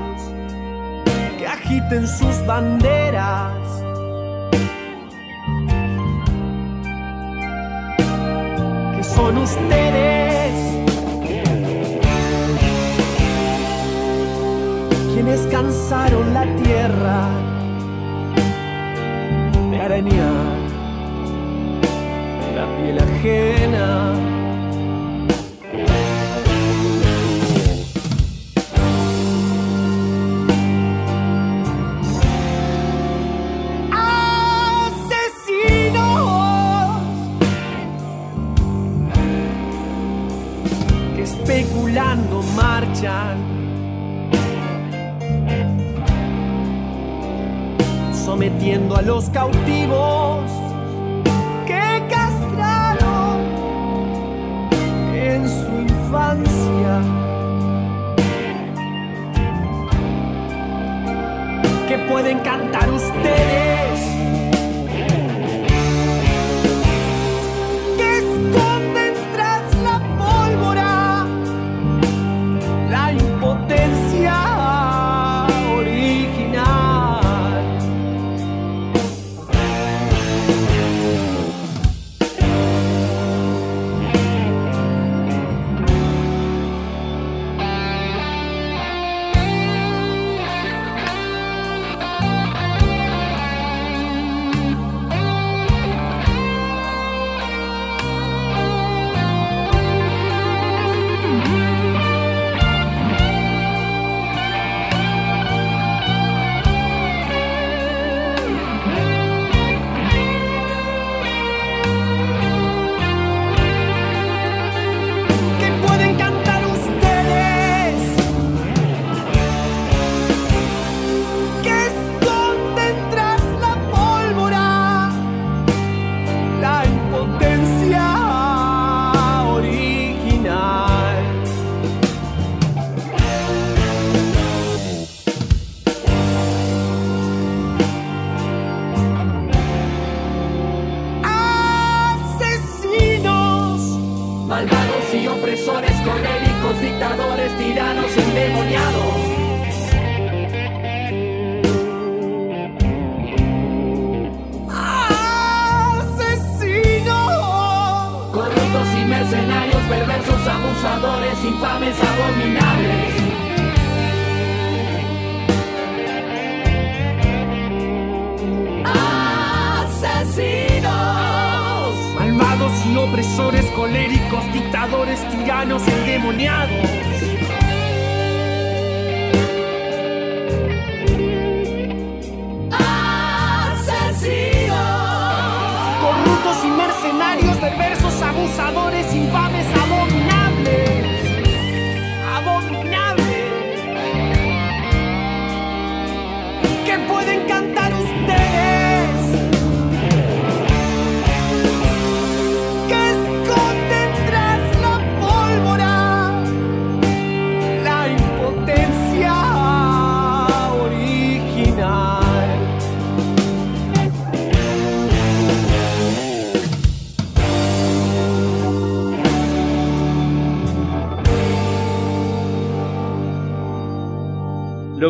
que 1.37 1.47
agiten 1.47 2.07
sus 2.07 2.45
banderas. 2.45 3.53
Que 8.95 9.03
son 9.03 9.37
ustedes 9.37 10.53
quienes 15.13 15.39
cansaron 15.51 16.33
la 16.33 16.43
tierra 16.63 17.52
arañar 19.83 20.57
la 22.55 22.65
piel 22.77 22.99
ajena. 22.99 24.13
Asesinos 35.73 37.01
que 41.15 41.23
especulando 41.23 42.41
marchan. 42.55 43.53
sometiendo 48.33 48.95
a 48.95 49.01
los 49.01 49.29
cautivos 49.29 49.62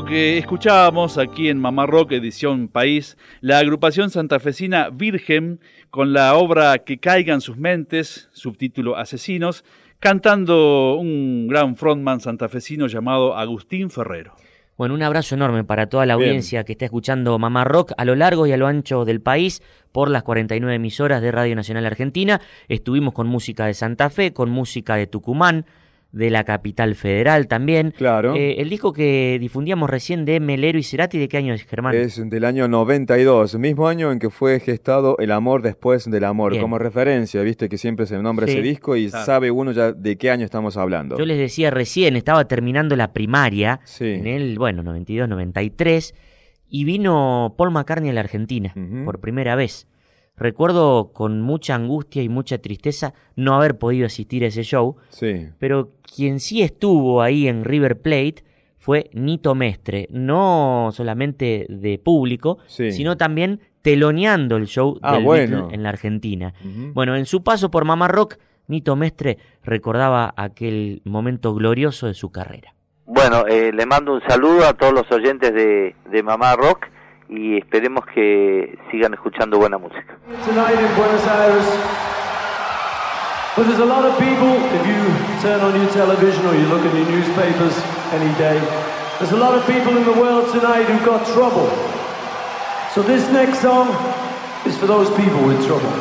Lo 0.04 0.10
que 0.10 0.38
escuchábamos 0.38 1.18
aquí 1.18 1.48
en 1.48 1.58
Mamá 1.58 1.86
Rock, 1.86 2.12
edición 2.12 2.68
País, 2.68 3.18
la 3.40 3.60
agrupación 3.60 4.10
santafesina 4.10 4.90
Virgen, 4.90 5.62
con 5.92 6.12
la 6.12 6.36
obra 6.36 6.78
Que 6.80 6.98
caigan 6.98 7.40
sus 7.40 7.56
mentes, 7.56 8.28
subtítulo 8.34 8.98
Asesinos, 8.98 9.64
cantando 10.00 10.96
un 10.96 11.48
gran 11.48 11.78
frontman 11.78 12.20
santafesino 12.20 12.88
llamado 12.88 13.38
Agustín 13.38 13.90
Ferrero. 13.90 14.36
Bueno, 14.78 14.94
un 14.94 15.04
abrazo 15.04 15.36
enorme 15.36 15.64
para 15.64 15.88
toda 15.88 16.06
la 16.06 16.18
Bien. 16.18 16.32
audiencia 16.32 16.66
que 16.66 16.74
está 16.74 16.84
escuchando 16.84 17.40
Mamá 17.40 17.64
Rock 17.64 17.94
a 17.96 18.04
lo 18.04 18.16
largo 18.16 18.46
y 18.46 18.52
a 18.52 18.58
lo 18.58 18.68
ancho 18.68 19.06
del 19.06 19.22
país 19.22 19.64
por 19.94 20.10
las 20.10 20.24
49 20.24 20.76
emisoras 20.76 21.22
de 21.22 21.32
Radio 21.32 21.56
Nacional 21.56 21.86
Argentina. 21.86 22.42
Estuvimos 22.68 23.14
con 23.14 23.28
música 23.28 23.68
de 23.68 23.74
Santa 23.74 24.10
Fe, 24.10 24.34
con 24.34 24.50
música 24.50 24.98
de 24.98 25.08
Tucumán, 25.08 25.66
de 26.14 26.30
la 26.30 26.44
capital 26.46 26.94
federal 26.96 27.48
también. 27.48 27.92
Claro. 27.98 28.36
Eh, 28.36 28.62
el 28.62 28.70
disco 28.70 28.94
que 28.94 29.38
difundíamos 29.42 29.90
recién 29.90 30.26
de 30.26 30.40
Melero 30.40 30.78
y 30.78 30.84
Cerati, 30.84 31.18
¿de 31.18 31.28
qué 31.28 31.38
año 31.38 31.54
es, 31.56 31.64
Germán? 31.66 31.96
Es 31.96 32.22
del 32.30 32.46
año 32.46 32.68
92, 32.68 33.58
mismo 33.58 33.88
año 33.88 34.12
en 34.12 34.20
que 34.20 34.30
fue 34.30 34.60
gestado 34.60 35.18
El 35.18 35.32
amor 35.32 35.64
después 35.64 36.10
del 36.10 36.24
amor, 36.24 36.52
Bien. 36.52 36.62
como 36.62 36.78
referencia, 36.78 37.42
viste 37.42 37.68
que 37.68 37.78
siempre 37.80 38.06
se 38.06 38.18
nombra 38.20 38.46
Sí. 38.46 38.54
ese 38.54 38.62
disco 38.62 38.96
y 38.96 39.10
Claro. 39.10 39.26
sabe 39.26 39.50
uno 39.52 39.72
ya 39.72 39.92
de 39.92 40.16
qué 40.18 40.30
año 40.30 40.46
estamos 40.46 40.78
hablando. 40.78 41.18
Yo 41.18 41.26
les 41.26 41.40
decía 41.40 41.72
recién, 41.72 42.16
estaba 42.16 42.48
terminando 42.48 42.96
la 42.96 43.12
primaria 43.12 43.80
Sí. 43.84 44.06
en 44.06 44.28
el, 44.28 44.60
bueno, 44.60 44.84
92, 44.84 45.28
93, 45.28 46.14
y 46.70 46.84
vino 46.86 47.56
Paul 47.58 47.72
McCartney 47.72 48.12
a 48.12 48.14
la 48.14 48.20
Argentina 48.22 48.74
por 49.04 49.20
primera 49.20 49.56
vez. 49.56 49.88
Recuerdo 50.36 51.12
con 51.14 51.42
mucha 51.42 51.76
angustia 51.76 52.24
y 52.24 52.30
mucha 52.30 52.58
tristeza 52.58 53.14
no 53.36 53.54
haber 53.56 53.78
podido 53.78 54.08
asistir 54.08 54.44
a 54.44 54.48
ese 54.48 54.64
show, 54.64 54.96
Sí. 55.10 55.48
pero 55.60 55.92
quien 56.16 56.40
sí 56.40 56.64
estuvo 56.64 57.22
ahí 57.22 57.48
en 57.48 57.64
River 57.64 58.02
Plate 58.02 58.44
fue 58.80 59.10
Nito 59.14 59.54
Mestre, 59.56 60.08
no 60.10 60.90
solamente 60.92 61.68
de 61.70 62.00
público, 62.00 62.58
Sí. 62.66 62.92
sino 62.92 63.16
también 63.16 63.62
teloneando 63.84 64.58
el 64.58 64.66
show 64.66 64.98
Ah, 65.04 65.14
del 65.16 65.24
bueno. 65.24 65.68
En 65.72 65.84
la 65.84 65.90
Argentina. 65.90 66.54
Bueno, 66.94 67.16
en 67.16 67.26
su 67.26 67.44
paso 67.44 67.70
por 67.70 67.86
Mamá 67.86 68.08
Rock, 68.08 68.38
Nito 68.68 68.96
Mestre 68.96 69.38
recordaba 69.64 70.34
aquel 70.36 71.02
momento 71.06 71.54
glorioso 71.54 72.08
de 72.08 72.14
su 72.16 72.32
carrera. 72.32 72.74
Bueno, 73.06 73.46
eh, 73.48 73.72
le 73.74 73.86
mando 73.86 74.14
un 74.16 74.22
saludo 74.28 74.66
a 74.66 74.74
todos 74.74 74.94
los 74.94 75.12
oyentes 75.12 75.54
de, 75.54 75.96
de 76.10 76.24
Mamá 76.24 76.56
Rock 76.56 76.88
y 77.30 77.58
esperemos 77.58 78.06
que 78.14 78.78
sigan 78.92 79.14
escuchando 79.14 79.58
buena 79.58 79.78
música. 79.78 80.18
tonight 80.46 80.80
in 80.80 80.96
Buenos 80.96 81.26
Aires. 81.28 81.66
But 83.56 83.68
there's 83.68 83.80
a 83.80 83.86
lot 83.86 84.04
of 84.04 84.18
people, 84.18 84.50
if 84.50 84.88
you 84.88 85.00
turn 85.42 85.62
on 85.62 85.80
your 85.80 85.90
television 85.92 86.44
or 86.48 86.56
you 86.56 86.66
look 86.68 86.84
in 86.84 86.96
your 86.98 87.10
newspapers 87.12 87.76
any 88.12 88.34
day, 88.38 88.60
There's 89.20 89.32
a 89.32 89.38
lot 89.38 89.56
of 89.56 89.66
people 89.68 89.96
in 89.96 90.04
the 90.04 90.20
world 90.20 90.52
tonight 90.52 90.84
who've 90.84 91.06
got 91.06 91.26
trouble. 91.34 91.70
So 92.94 93.04
this 93.04 93.30
next 93.32 93.62
song 93.62 93.88
is 94.66 94.76
for 94.78 94.88
those 94.88 95.08
people 95.16 95.46
with 95.46 95.66
trouble. 95.66 95.94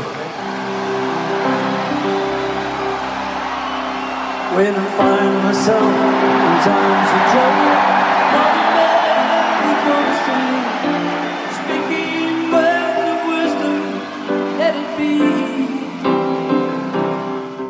When 4.57 4.75
I 4.75 4.87
find 4.97 5.35
myself 5.45 5.83
in 5.83 6.53
times 6.67 7.11
of 7.17 7.23
trouble, 7.33 7.72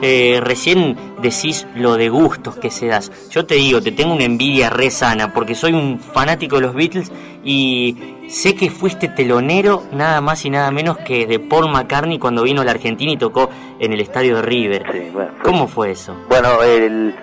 Eh, 0.04 0.40
recién 0.42 0.96
decís 1.22 1.64
lo 1.76 1.96
de 1.96 2.08
gustos 2.08 2.56
que 2.56 2.70
se 2.70 2.86
das. 2.88 3.12
Yo 3.30 3.46
te 3.46 3.54
digo, 3.54 3.80
te 3.80 3.92
tengo 3.92 4.12
una 4.14 4.24
envidia 4.24 4.68
re 4.68 4.90
sana 4.90 5.32
porque 5.32 5.54
soy 5.54 5.74
un 5.74 6.00
fanático 6.00 6.56
de 6.56 6.62
los 6.62 6.74
Beatles 6.74 7.12
y 7.44 7.96
sé 8.28 8.56
que 8.56 8.68
fuiste 8.68 9.06
telonero 9.06 9.84
nada 9.92 10.20
más 10.20 10.44
y 10.44 10.50
nada 10.50 10.72
menos 10.72 10.98
que 10.98 11.26
de 11.26 11.38
Paul 11.38 11.70
McCartney 11.70 12.18
cuando 12.18 12.42
vino 12.42 12.62
a 12.62 12.64
la 12.64 12.72
Argentina 12.72 13.12
y 13.12 13.16
tocó 13.16 13.48
en 13.78 13.92
el 13.92 14.00
estadio 14.00 14.36
de 14.36 14.42
River. 14.42 15.12
¿Cómo 15.44 15.68
fue 15.68 15.92
eso? 15.92 16.16
Bueno, 16.28 16.62
el, 16.64 17.14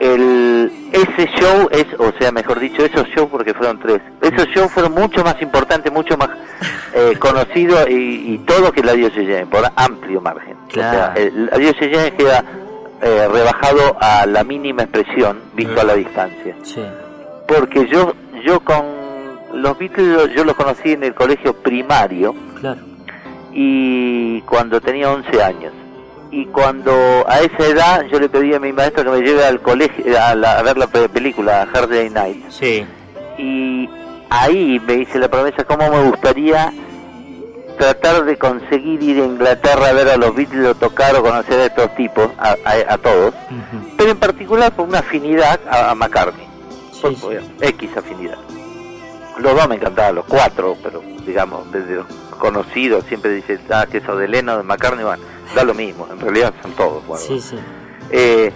el, 0.00 0.70
ese 0.92 1.28
show 1.38 1.68
es, 1.70 1.86
o 1.98 2.12
sea, 2.18 2.30
mejor 2.32 2.60
dicho, 2.60 2.84
esos 2.84 3.06
shows 3.08 3.28
porque 3.30 3.52
fueron 3.54 3.78
tres. 3.80 4.00
Esos 4.22 4.46
shows 4.48 4.70
fueron 4.72 4.92
mucho 4.92 5.22
más 5.24 5.40
importantes, 5.42 5.92
mucho 5.92 6.16
más 6.16 6.28
eh, 6.94 7.14
conocidos 7.18 7.88
y, 7.90 8.34
y 8.34 8.38
todo 8.46 8.70
que 8.72 8.82
la 8.82 8.92
Diocese 8.92 9.46
por 9.46 9.64
amplio 9.76 10.20
margen. 10.20 10.56
Claro. 10.68 10.88
O 10.98 11.00
sea, 11.00 11.14
el, 11.24 11.46
la 11.46 11.56
Diocese 11.58 12.12
queda 12.16 12.44
eh, 13.02 13.28
rebajado 13.32 13.96
a 14.00 14.26
la 14.26 14.44
mínima 14.44 14.82
expresión 14.84 15.40
visto 15.54 15.80
a 15.80 15.84
la 15.84 15.94
distancia. 15.94 16.54
Sí. 16.62 16.82
Porque 17.46 17.86
yo, 17.88 18.14
yo 18.44 18.60
con 18.60 18.84
los 19.54 19.78
Beatles 19.78 20.30
yo 20.36 20.44
los 20.44 20.54
conocí 20.54 20.92
en 20.92 21.02
el 21.04 21.14
colegio 21.14 21.54
primario 21.54 22.34
Claro. 22.60 22.80
y 23.52 24.40
cuando 24.42 24.80
tenía 24.80 25.10
11 25.10 25.42
años. 25.42 25.72
Y 26.30 26.44
cuando 26.46 26.92
a 27.26 27.40
esa 27.40 27.66
edad 27.66 28.04
yo 28.12 28.20
le 28.20 28.28
pedí 28.28 28.52
a 28.54 28.60
mi 28.60 28.72
maestro 28.72 29.04
que 29.04 29.10
me 29.10 29.20
lleve 29.26 29.44
al 29.44 29.60
colegio 29.60 30.04
a, 30.22 30.34
la- 30.34 30.58
a 30.58 30.62
ver 30.62 30.76
la 30.76 30.86
pe- 30.86 31.08
película 31.08 31.66
Hard 31.72 31.88
Day 31.88 32.10
Night. 32.10 32.44
Sí. 32.50 32.86
Y 33.38 33.88
ahí 34.28 34.80
me 34.86 34.94
hice 34.94 35.18
la 35.18 35.28
promesa 35.28 35.64
cómo 35.64 35.88
me 35.90 36.02
gustaría 36.10 36.70
tratar 37.78 38.24
de 38.24 38.36
conseguir 38.36 39.02
ir 39.02 39.22
a 39.22 39.24
Inglaterra 39.24 39.88
a 39.88 39.92
ver 39.92 40.08
a 40.08 40.16
los 40.16 40.34
Beatles 40.34 40.66
o 40.66 40.74
tocar 40.74 41.14
o 41.16 41.22
conocer 41.22 41.60
a 41.60 41.64
estos 41.66 41.94
tipos, 41.94 42.28
a, 42.36 42.56
a- 42.64 42.94
a 42.94 42.98
todos, 42.98 43.32
pero 43.96 44.10
en 44.10 44.18
particular 44.18 44.72
por 44.72 44.88
una 44.88 44.98
afinidad 44.98 45.60
a, 45.70 45.94
McCartney, 45.94 46.46
por, 47.00 47.14
por 47.20 47.32
X 47.60 47.90
afinidad. 47.96 48.36
Los 49.38 49.54
dos 49.54 49.68
me 49.68 49.76
encantaban, 49.76 50.16
los 50.16 50.24
cuatro, 50.26 50.76
pero 50.82 51.00
digamos, 51.24 51.70
desde 51.70 51.94
los 51.94 52.06
conocidos 52.40 53.04
siempre 53.04 53.30
dice, 53.30 53.58
ah, 53.70 53.86
que 53.90 53.98
eso 53.98 54.16
de 54.16 54.26
Lennon, 54.26 54.58
de 54.58 54.62
McCartney, 54.64 55.04
bueno, 55.04 55.22
da 55.54 55.64
lo 55.64 55.74
mismo, 55.74 56.06
en 56.10 56.18
realidad 56.20 56.52
son 56.62 56.72
todos. 56.72 57.02
Sí, 57.20 57.40
sí. 57.40 57.56
Eh, 58.10 58.52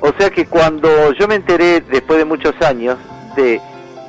o 0.00 0.12
sea 0.18 0.30
que 0.30 0.46
cuando 0.46 1.12
yo 1.12 1.26
me 1.28 1.36
enteré, 1.36 1.80
después 1.80 2.18
de 2.18 2.24
muchos 2.24 2.54
años, 2.62 2.98
de, 3.36 3.60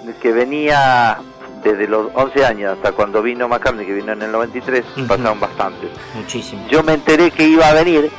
de 0.06 0.14
que 0.22 0.32
venía 0.32 1.18
desde 1.64 1.88
los 1.88 2.08
11 2.14 2.46
años 2.46 2.78
hasta 2.78 2.92
cuando 2.92 3.22
vino 3.22 3.48
McCartney, 3.48 3.86
que 3.86 3.94
vino 3.94 4.12
en 4.14 4.22
el 4.22 4.32
93, 4.32 4.84
Ujú. 4.98 5.08
pasaron 5.08 5.40
bastantes. 5.40 5.90
Muchísimo. 6.14 6.66
Yo 6.70 6.84
me 6.84 6.94
enteré 6.94 7.32
que 7.32 7.48
iba 7.48 7.68
a 7.68 7.74
venir 7.74 8.12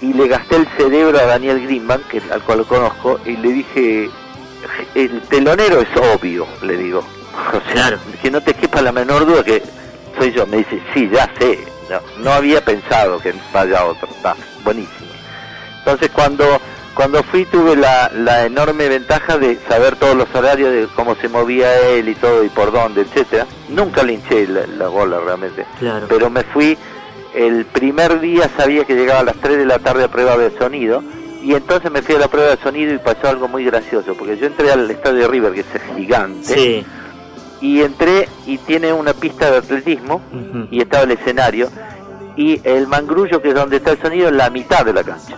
y 0.00 0.12
le 0.12 0.28
gasté 0.28 0.56
el 0.56 0.68
cerebro 0.76 1.18
a 1.18 1.24
Daniel 1.24 1.60
Greenbank, 1.64 2.06
que, 2.08 2.22
al 2.30 2.42
cual 2.42 2.58
lo 2.58 2.64
conozco, 2.66 3.18
y 3.24 3.36
le 3.36 3.48
dije, 3.52 4.10
el 4.94 5.20
telonero 5.22 5.80
es 5.80 5.88
obvio, 6.14 6.46
le 6.62 6.76
digo. 6.76 7.02
O 7.52 7.72
sea, 7.72 7.98
que 8.22 8.30
no 8.30 8.40
te 8.40 8.54
quepa 8.54 8.80
la 8.80 8.92
menor 8.92 9.26
duda 9.26 9.42
que 9.42 9.60
soy 10.18 10.30
yo. 10.32 10.46
Me 10.46 10.58
dice, 10.58 10.80
sí, 10.94 11.10
ya 11.12 11.28
sé. 11.38 11.58
No, 11.90 12.00
no 12.22 12.32
había 12.32 12.64
pensado 12.64 13.18
que 13.18 13.34
vaya 13.52 13.84
otro. 13.84 14.08
Está 14.08 14.34
buenísimo. 14.64 15.10
Entonces 15.78 16.10
cuando 16.12 16.60
cuando 16.94 17.22
fui 17.24 17.44
tuve 17.46 17.74
la, 17.76 18.08
la 18.14 18.46
enorme 18.46 18.88
ventaja 18.88 19.36
de 19.36 19.58
saber 19.68 19.96
todos 19.96 20.16
los 20.16 20.32
horarios 20.34 20.70
de 20.72 20.86
cómo 20.94 21.16
se 21.16 21.28
movía 21.28 21.88
él 21.88 22.08
y 22.08 22.14
todo 22.14 22.44
y 22.44 22.48
por 22.48 22.70
dónde, 22.72 23.00
etcétera. 23.02 23.46
Nunca 23.68 24.02
le 24.04 24.14
hinché 24.14 24.46
la, 24.46 24.66
la 24.66 24.88
bola 24.88 25.18
realmente. 25.18 25.66
Claro. 25.80 26.06
Pero 26.08 26.30
me 26.30 26.44
fui 26.44 26.78
el 27.34 27.64
primer 27.66 28.20
día 28.20 28.48
sabía 28.56 28.84
que 28.84 28.94
llegaba 28.94 29.20
a 29.20 29.24
las 29.24 29.36
3 29.36 29.58
de 29.58 29.66
la 29.66 29.80
tarde 29.80 30.04
a 30.04 30.08
prueba 30.08 30.36
de 30.36 30.56
sonido 30.56 31.02
y 31.42 31.52
entonces 31.54 31.90
me 31.90 32.00
fui 32.00 32.14
a 32.14 32.20
la 32.20 32.28
prueba 32.28 32.50
de 32.54 32.62
sonido 32.62 32.94
y 32.94 32.98
pasó 32.98 33.28
algo 33.28 33.48
muy 33.48 33.64
gracioso 33.64 34.14
porque 34.14 34.36
yo 34.38 34.46
entré 34.46 34.70
al 34.70 34.88
estadio 34.88 35.22
de 35.22 35.26
River 35.28 35.52
que 35.52 35.60
es 35.60 35.66
gigante 35.96 36.54
Sí. 36.54 36.86
Y 37.64 37.80
entré 37.80 38.28
y 38.46 38.58
tiene 38.58 38.92
una 38.92 39.14
pista 39.14 39.50
de 39.50 39.56
atletismo 39.58 40.20
y 40.70 40.80
estaba 40.82 41.04
el 41.04 41.12
escenario 41.12 41.70
y 42.36 42.60
el 42.62 42.86
mangrullo 42.86 43.40
que 43.40 43.48
es 43.48 43.54
donde 43.54 43.76
está 43.78 43.92
el 43.92 44.00
sonido 44.02 44.28
en 44.28 44.36
la 44.36 44.50
mitad 44.50 44.84
de 44.84 44.92
la 44.92 45.02
cancha 45.02 45.36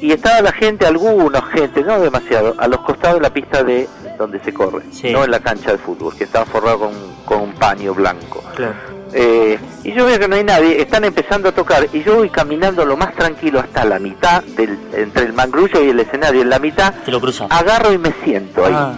y 0.00 0.10
estaba 0.12 0.42
la 0.42 0.52
gente, 0.52 0.84
algunos 0.86 1.42
gente, 1.52 1.82
no 1.82 2.00
demasiado, 2.00 2.54
a 2.58 2.66
los 2.68 2.80
costados 2.80 3.16
de 3.16 3.22
la 3.22 3.30
pista 3.32 3.62
de 3.62 3.88
donde 4.18 4.40
se 4.40 4.52
corre, 4.52 4.82
Sí. 4.90 5.10
no 5.12 5.24
en 5.24 5.30
la 5.30 5.40
cancha 5.40 5.70
de 5.72 5.78
fútbol, 5.78 6.14
que 6.16 6.24
estaba 6.24 6.44
forrado 6.46 6.80
con, 6.80 6.92
con 7.24 7.40
un 7.40 7.52
paño 7.54 7.94
blanco. 7.94 8.42
Claro. 8.56 8.74
Eh, 9.14 9.56
y 9.84 9.92
yo 9.94 10.04
veo 10.04 10.18
que 10.18 10.26
no 10.28 10.34
hay 10.36 10.44
nadie, 10.44 10.82
están 10.82 11.04
empezando 11.04 11.48
a 11.48 11.52
tocar 11.52 11.86
y 11.92 12.02
yo 12.02 12.16
voy 12.16 12.28
caminando 12.28 12.84
lo 12.84 12.96
más 12.96 13.14
tranquilo 13.14 13.60
hasta 13.60 13.84
la 13.86 13.98
mitad, 13.98 14.42
del, 14.42 14.76
entre 14.94 15.24
el 15.26 15.32
mangrullo 15.32 15.82
y 15.82 15.88
el 15.90 16.00
escenario, 16.00 16.42
en 16.42 16.50
la 16.50 16.58
mitad, 16.58 16.92
Te 17.04 17.10
lo 17.12 17.20
cruzas. 17.20 17.46
agarro 17.50 17.92
y 17.92 17.98
me 17.98 18.12
siento 18.24 18.66
ahí. 18.66 18.74
Ah. 18.76 18.94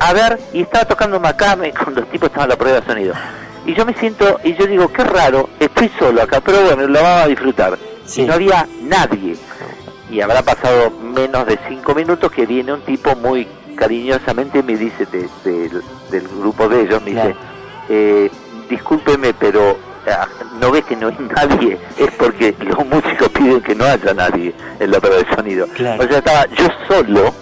A 0.00 0.12
ver, 0.12 0.38
y 0.52 0.62
estaba 0.62 0.84
tocando 0.86 1.20
McCartney 1.20 1.72
cuando 1.72 2.00
los 2.00 2.10
tipos 2.10 2.28
estaban 2.28 2.48
a 2.50 2.54
la 2.54 2.58
prueba 2.58 2.80
de 2.80 2.86
sonido. 2.86 3.14
Y 3.66 3.74
yo 3.74 3.84
me 3.84 3.94
siento, 3.94 4.40
y 4.42 4.54
yo 4.54 4.66
digo, 4.66 4.88
qué 4.92 5.04
raro, 5.04 5.50
estoy 5.60 5.90
solo 5.98 6.22
acá, 6.22 6.40
pero 6.40 6.62
bueno, 6.62 6.86
lo 6.88 7.02
vamos 7.02 7.24
a 7.24 7.26
disfrutar. 7.28 7.78
Y 8.16 8.22
no 8.22 8.32
había 8.34 8.66
nadie. 8.82 9.36
Y 10.10 10.20
habrá 10.22 10.42
pasado 10.42 10.90
menos 10.90 11.46
de 11.46 11.58
cinco 11.68 11.94
minutos 11.94 12.32
que 12.32 12.46
viene 12.46 12.72
un 12.72 12.80
tipo 12.80 13.14
muy 13.16 13.46
cariñosamente 13.76 14.62
me 14.62 14.76
dice 14.76 15.06
de- 15.06 15.28
de- 15.44 15.80
del 16.10 16.28
grupo 16.28 16.68
de 16.68 16.82
ellos, 16.82 17.02
me 17.02 17.10
dice, 17.12 17.34
eh, 17.88 18.30
discúlpeme, 18.68 19.32
pero 19.34 19.78
ah, 20.10 20.26
no 20.60 20.70
ves 20.70 20.84
que 20.84 20.96
no 20.96 21.08
hay 21.08 21.16
nadie, 21.36 21.78
es 21.96 22.10
porque 22.18 22.54
los 22.60 22.84
músicos 22.86 23.28
piden 23.30 23.60
que 23.62 23.74
no 23.74 23.84
haya 23.84 24.12
nadie 24.12 24.54
en 24.80 24.90
la 24.90 25.00
prueba 25.00 25.18
de 25.22 25.34
sonido. 25.34 25.66
Claro. 25.74 26.02
O 26.04 26.06
sea, 26.08 26.18
estaba 26.18 26.46
yo 26.46 26.66
solo 26.88 27.32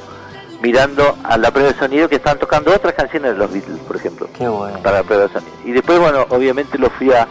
mirando 0.61 1.17
a 1.25 1.37
la 1.39 1.51
prueba 1.51 1.73
de 1.73 1.79
sonido 1.79 2.09
que 2.09 2.17
estaban 2.17 2.39
tocando 2.39 2.75
otras 2.75 2.95
canciones 2.95 3.33
de 3.33 3.39
los 3.39 3.53
Beatles, 3.53 3.79
por 3.81 3.97
ejemplo, 3.97 4.29
Qué 4.37 4.49
bueno. 4.49 4.79
para 4.83 4.99
la 4.99 5.03
prueba 5.05 5.25
de 5.25 5.33
sonido. 5.33 5.53
Y 5.65 5.73
después, 5.73 5.99
bueno, 5.99 6.27
obviamente 6.31 6.79
lo 6.79 6.91
fui 6.91 7.13
a, 7.13 7.27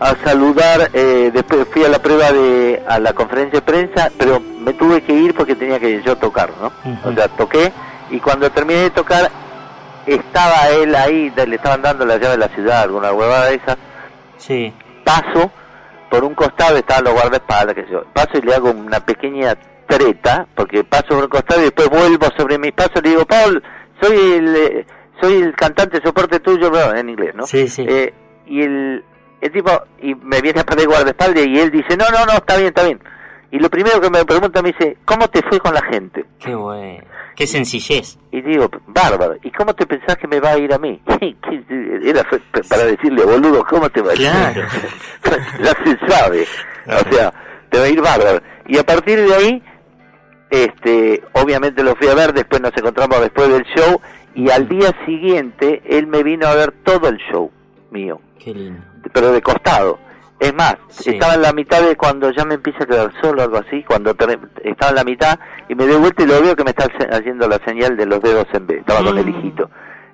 a 0.00 0.14
saludar, 0.24 0.90
eh, 0.92 1.30
después 1.32 1.66
fui 1.72 1.84
a 1.84 1.88
la 1.88 1.98
prueba 2.00 2.30
de, 2.32 2.82
a 2.86 2.98
la 2.98 3.12
conferencia 3.14 3.60
de 3.60 3.66
prensa, 3.66 4.10
pero 4.18 4.40
me 4.40 4.74
tuve 4.74 5.02
que 5.02 5.12
ir 5.14 5.34
porque 5.34 5.54
tenía 5.56 5.80
que 5.80 6.02
yo 6.02 6.16
tocar, 6.16 6.50
¿no? 6.60 6.70
O 7.08 7.12
sea, 7.14 7.28
toqué 7.28 7.72
y 8.10 8.20
cuando 8.20 8.50
terminé 8.50 8.80
de 8.80 8.90
tocar 8.90 9.30
estaba 10.06 10.68
él 10.70 10.94
ahí, 10.94 11.30
le 11.34 11.56
estaban 11.56 11.82
dando 11.82 12.04
la 12.06 12.16
llave 12.16 12.30
de 12.32 12.38
la 12.38 12.48
ciudad, 12.48 12.82
alguna 12.82 13.12
huevada 13.12 13.46
de 13.46 13.56
esas. 13.56 13.76
Sí. 14.38 14.72
Paso, 15.04 15.50
por 16.10 16.24
un 16.24 16.34
costado 16.34 16.76
estaban 16.76 17.04
los 17.04 17.14
guardaespaldas, 17.14 17.74
que 17.74 17.86
yo. 17.90 18.04
Paso 18.12 18.30
y 18.38 18.42
le 18.42 18.54
hago 18.54 18.70
una 18.70 19.00
pequeña 19.00 19.56
treta, 19.88 20.46
porque 20.54 20.84
paso 20.84 21.08
por 21.08 21.24
un 21.24 21.28
costado 21.28 21.60
y 21.60 21.64
después 21.64 21.88
vuelvo 21.88 22.26
sobre 22.36 22.58
mis 22.58 22.72
pasos 22.72 22.96
y 22.96 23.02
le 23.02 23.08
digo, 23.10 23.26
Paul, 23.26 23.62
soy 24.00 24.16
el, 24.16 24.56
eh, 24.56 24.86
soy 25.20 25.42
el 25.42 25.56
cantante 25.56 26.00
soporte 26.04 26.38
tuyo, 26.40 26.70
bro", 26.70 26.94
en 26.94 27.08
inglés, 27.08 27.34
¿no? 27.34 27.46
Sí, 27.46 27.68
sí. 27.68 27.84
Eh, 27.88 28.12
y 28.46 28.62
el, 28.62 29.04
el 29.40 29.52
tipo, 29.52 29.70
y 30.02 30.14
me 30.14 30.40
viene 30.40 30.60
a 30.60 30.64
perder 30.64 30.82
el 30.82 30.88
guardaespaldas 30.88 31.46
y 31.46 31.58
él 31.58 31.70
dice, 31.70 31.96
no, 31.96 32.04
no, 32.10 32.24
no, 32.26 32.34
está 32.34 32.56
bien, 32.56 32.68
está 32.68 32.84
bien. 32.84 33.00
Y 33.50 33.58
lo 33.58 33.70
primero 33.70 34.00
que 34.00 34.10
me 34.10 34.24
pregunta 34.24 34.60
me 34.60 34.72
dice, 34.72 34.98
¿cómo 35.06 35.28
te 35.28 35.42
fue 35.42 35.58
con 35.58 35.72
la 35.72 35.82
gente? 35.82 36.26
Qué 36.38 36.54
bueno. 36.54 37.02
Qué 37.34 37.46
sencillez. 37.46 38.18
Y 38.30 38.42
digo, 38.42 38.68
bárbaro, 38.88 39.36
¿y 39.42 39.50
cómo 39.52 39.74
te 39.74 39.86
pensás 39.86 40.16
que 40.16 40.26
me 40.26 40.38
va 40.38 40.50
a 40.50 40.58
ir 40.58 40.72
a 40.72 40.78
mí? 40.78 41.00
Era 42.02 42.26
para 42.68 42.84
decirle, 42.84 43.24
boludo, 43.24 43.64
¿cómo 43.64 43.88
te 43.88 44.02
va 44.02 44.10
a 44.10 44.14
ir? 44.14 44.20
Claro. 44.20 44.62
ya 45.62 45.72
se 45.84 46.06
sabe. 46.06 46.46
O 46.86 47.14
sea, 47.14 47.32
te 47.70 47.78
va 47.78 47.84
a 47.84 47.88
ir 47.88 48.02
bárbaro. 48.02 48.42
Y 48.66 48.76
a 48.76 48.84
partir 48.84 49.20
de 49.20 49.34
ahí, 49.34 49.62
este, 50.50 51.22
obviamente 51.32 51.82
lo 51.82 51.94
fui 51.96 52.08
a 52.08 52.14
ver, 52.14 52.32
después 52.32 52.60
nos 52.60 52.76
encontramos 52.76 53.20
después 53.20 53.48
del 53.50 53.64
show, 53.64 54.00
y 54.34 54.50
al 54.50 54.68
día 54.68 54.94
siguiente 55.06 55.82
él 55.86 56.06
me 56.06 56.22
vino 56.22 56.46
a 56.46 56.54
ver 56.54 56.72
todo 56.84 57.08
el 57.08 57.18
show 57.30 57.50
mío, 57.90 58.20
Qué 58.38 58.54
lindo. 58.54 58.80
pero 59.12 59.32
de 59.32 59.42
costado. 59.42 59.98
Es 60.40 60.54
más, 60.54 60.76
estaba 61.04 61.34
en 61.34 61.42
la 61.42 61.52
mitad 61.52 61.82
de 61.82 61.96
cuando 61.96 62.30
ya 62.30 62.44
me 62.44 62.54
empieza 62.54 62.84
a 62.84 62.86
quedar 62.86 63.12
solo, 63.20 63.42
algo 63.42 63.56
así, 63.58 63.82
cuando 63.82 64.10
estaba 64.12 64.32
en 64.90 64.94
la 64.94 65.02
mitad 65.02 65.36
y 65.68 65.74
me 65.74 65.84
doy 65.84 65.96
vuelta 65.96 66.22
y 66.22 66.26
lo 66.26 66.40
veo 66.40 66.54
que 66.54 66.62
me 66.62 66.70
está 66.70 66.86
haciendo 67.10 67.48
la 67.48 67.58
señal 67.64 67.96
de 67.96 68.06
los 68.06 68.20
dedos 68.22 68.46
en 68.52 68.66
B, 68.68 68.76
estaba 68.76 69.02
con 69.02 69.18
el 69.18 69.28
hijito. 69.28 69.68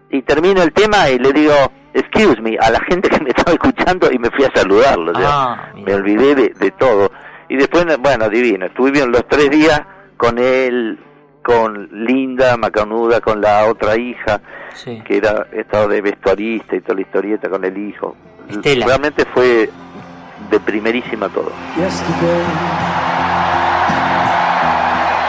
Y 0.08 0.22
termino 0.22 0.62
el 0.62 0.72
tema 0.72 1.10
y 1.10 1.18
le 1.18 1.30
digo, 1.32 1.52
excuse 1.92 2.40
me, 2.40 2.56
a 2.58 2.70
la 2.70 2.80
gente 2.88 3.10
que 3.10 3.20
me 3.20 3.28
estaba 3.30 3.52
escuchando 3.52 4.10
y 4.10 4.18
me 4.18 4.30
fui 4.30 4.44
a 4.46 4.50
saludarlo. 4.54 5.12
o 5.12 5.14
sea, 5.14 5.28
Ah, 5.30 5.72
me 5.74 5.94
olvidé 5.94 6.34
de, 6.34 6.48
de 6.58 6.70
todo. 6.70 7.10
Y 7.50 7.56
después, 7.56 7.84
bueno, 7.98 8.26
divino, 8.30 8.64
estuvimos 8.64 9.08
los 9.08 9.28
tres 9.28 9.50
días 9.50 9.82
con 10.24 10.38
él 10.38 10.98
con 11.42 11.90
Linda 11.92 12.56
Macanuda, 12.56 13.20
con 13.20 13.42
la 13.42 13.66
otra 13.66 13.98
hija, 13.98 14.40
que 14.82 15.18
era 15.18 15.46
estado 15.52 15.88
de 15.88 16.00
vestuarista 16.00 16.74
y 16.74 16.80
toda 16.80 16.94
la 16.94 17.00
historieta 17.02 17.50
con 17.50 17.62
el 17.62 17.76
hijo. 17.76 18.16
Estela. 18.48 18.86
Realmente 18.86 19.26
fue 19.26 19.68
de 20.50 20.60
primerísima 20.60 21.28
todo. 21.28 21.52
yesterday. 21.76 22.44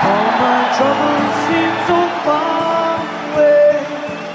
All 0.01 1.29
my 1.29 1.34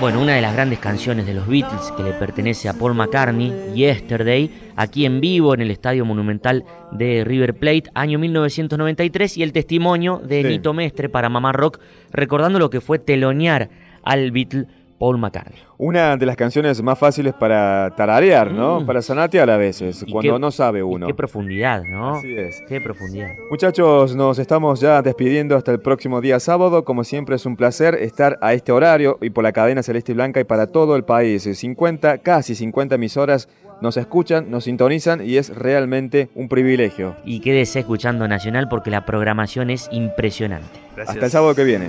Bueno, 0.01 0.23
una 0.23 0.35
de 0.35 0.41
las 0.41 0.55
grandes 0.55 0.79
canciones 0.79 1.27
de 1.27 1.35
los 1.35 1.47
Beatles 1.47 1.93
que 1.95 2.03
le 2.03 2.13
pertenece 2.13 2.71
a 2.71 2.73
Paul 2.73 2.95
McCartney, 2.95 3.53
Yesterday, 3.75 4.51
aquí 4.75 5.05
en 5.05 5.21
vivo 5.21 5.53
en 5.53 5.61
el 5.61 5.71
Estadio 5.71 6.07
Monumental 6.07 6.65
de 6.91 7.23
River 7.23 7.55
Plate, 7.55 7.91
año 7.93 8.19
1993, 8.19 9.37
y 9.37 9.43
el 9.43 9.53
testimonio 9.53 10.17
de 10.25 10.41
Sí. 10.41 10.49
Nito 10.49 10.73
Mestre 10.73 11.11
para 11.11 11.29
Mamá 11.29 11.53
Rock, 11.53 11.81
recordando 12.13 12.59
lo 12.59 12.71
que 12.71 12.81
fue 12.81 12.99
telonear 12.99 13.69
al 14.03 14.31
Beatle 14.31 14.67
Paul 15.01 15.17
McCartney. 15.17 15.59
Una 15.79 16.19
de 16.19 16.27
las 16.27 16.37
canciones 16.37 16.83
más 16.83 16.99
fáciles 16.99 17.33
para 17.33 17.91
tararear, 17.97 18.53
¿no? 18.53 18.85
Para 18.85 19.01
sonatear 19.01 19.49
a 19.49 19.57
veces, 19.57 20.03
Mm. 20.03 20.09
Y 20.09 20.13
cuando 20.13 20.35
qué- 20.35 20.39
no 20.39 20.51
sabe 20.51 20.83
uno. 20.83 21.07
Qué 21.07 21.15
profundidad, 21.15 21.83
¿no? 21.85 22.17
Así 22.17 22.37
es. 22.37 22.63
Qué 22.69 22.83
profundidad. 22.83 23.31
Muchachos, 23.51 24.15
nos 24.15 24.39
estamos 24.39 24.79
ya 24.79 25.01
despidiendo 25.01 25.57
hasta 25.57 25.73
el 25.73 25.81
próximo 25.81 26.21
día 26.21 26.39
sábado. 26.39 26.85
Como 26.85 27.03
siempre 27.03 27.37
es 27.37 27.47
un 27.47 27.57
placer 27.57 27.95
estar 27.95 28.39
a 28.43 28.53
este 28.53 28.73
horario 28.73 29.17
y 29.23 29.31
por 29.31 29.43
la 29.43 29.53
cadena 29.53 29.83
Celeste 29.83 30.13
y 30.13 30.17
Blanca 30.17 30.39
y 30.39 30.45
para 30.45 30.67
todo 30.67 30.95
el 30.97 31.05
país. 31.05 31.45
50, 31.45 32.19
casi 32.19 32.55
50 32.55 32.97
emisoras 32.97 33.49
nos 33.81 33.97
escuchan, 33.97 34.51
nos 34.51 34.65
sintonizan 34.65 35.27
y 35.27 35.39
es 35.39 35.57
realmente 35.57 36.29
un 36.35 36.51
privilegio. 36.51 37.17
Y 37.25 37.41
quédese 37.41 37.79
escuchando 37.81 38.29
Nacional 38.29 38.69
porque 38.69 38.91
la 38.91 39.07
programación 39.07 39.71
es 39.71 39.89
impresionante. 39.91 40.79
Hasta 41.07 41.25
el 41.25 41.31
sábado 41.31 41.55
que 41.55 41.65
viene. 41.65 41.89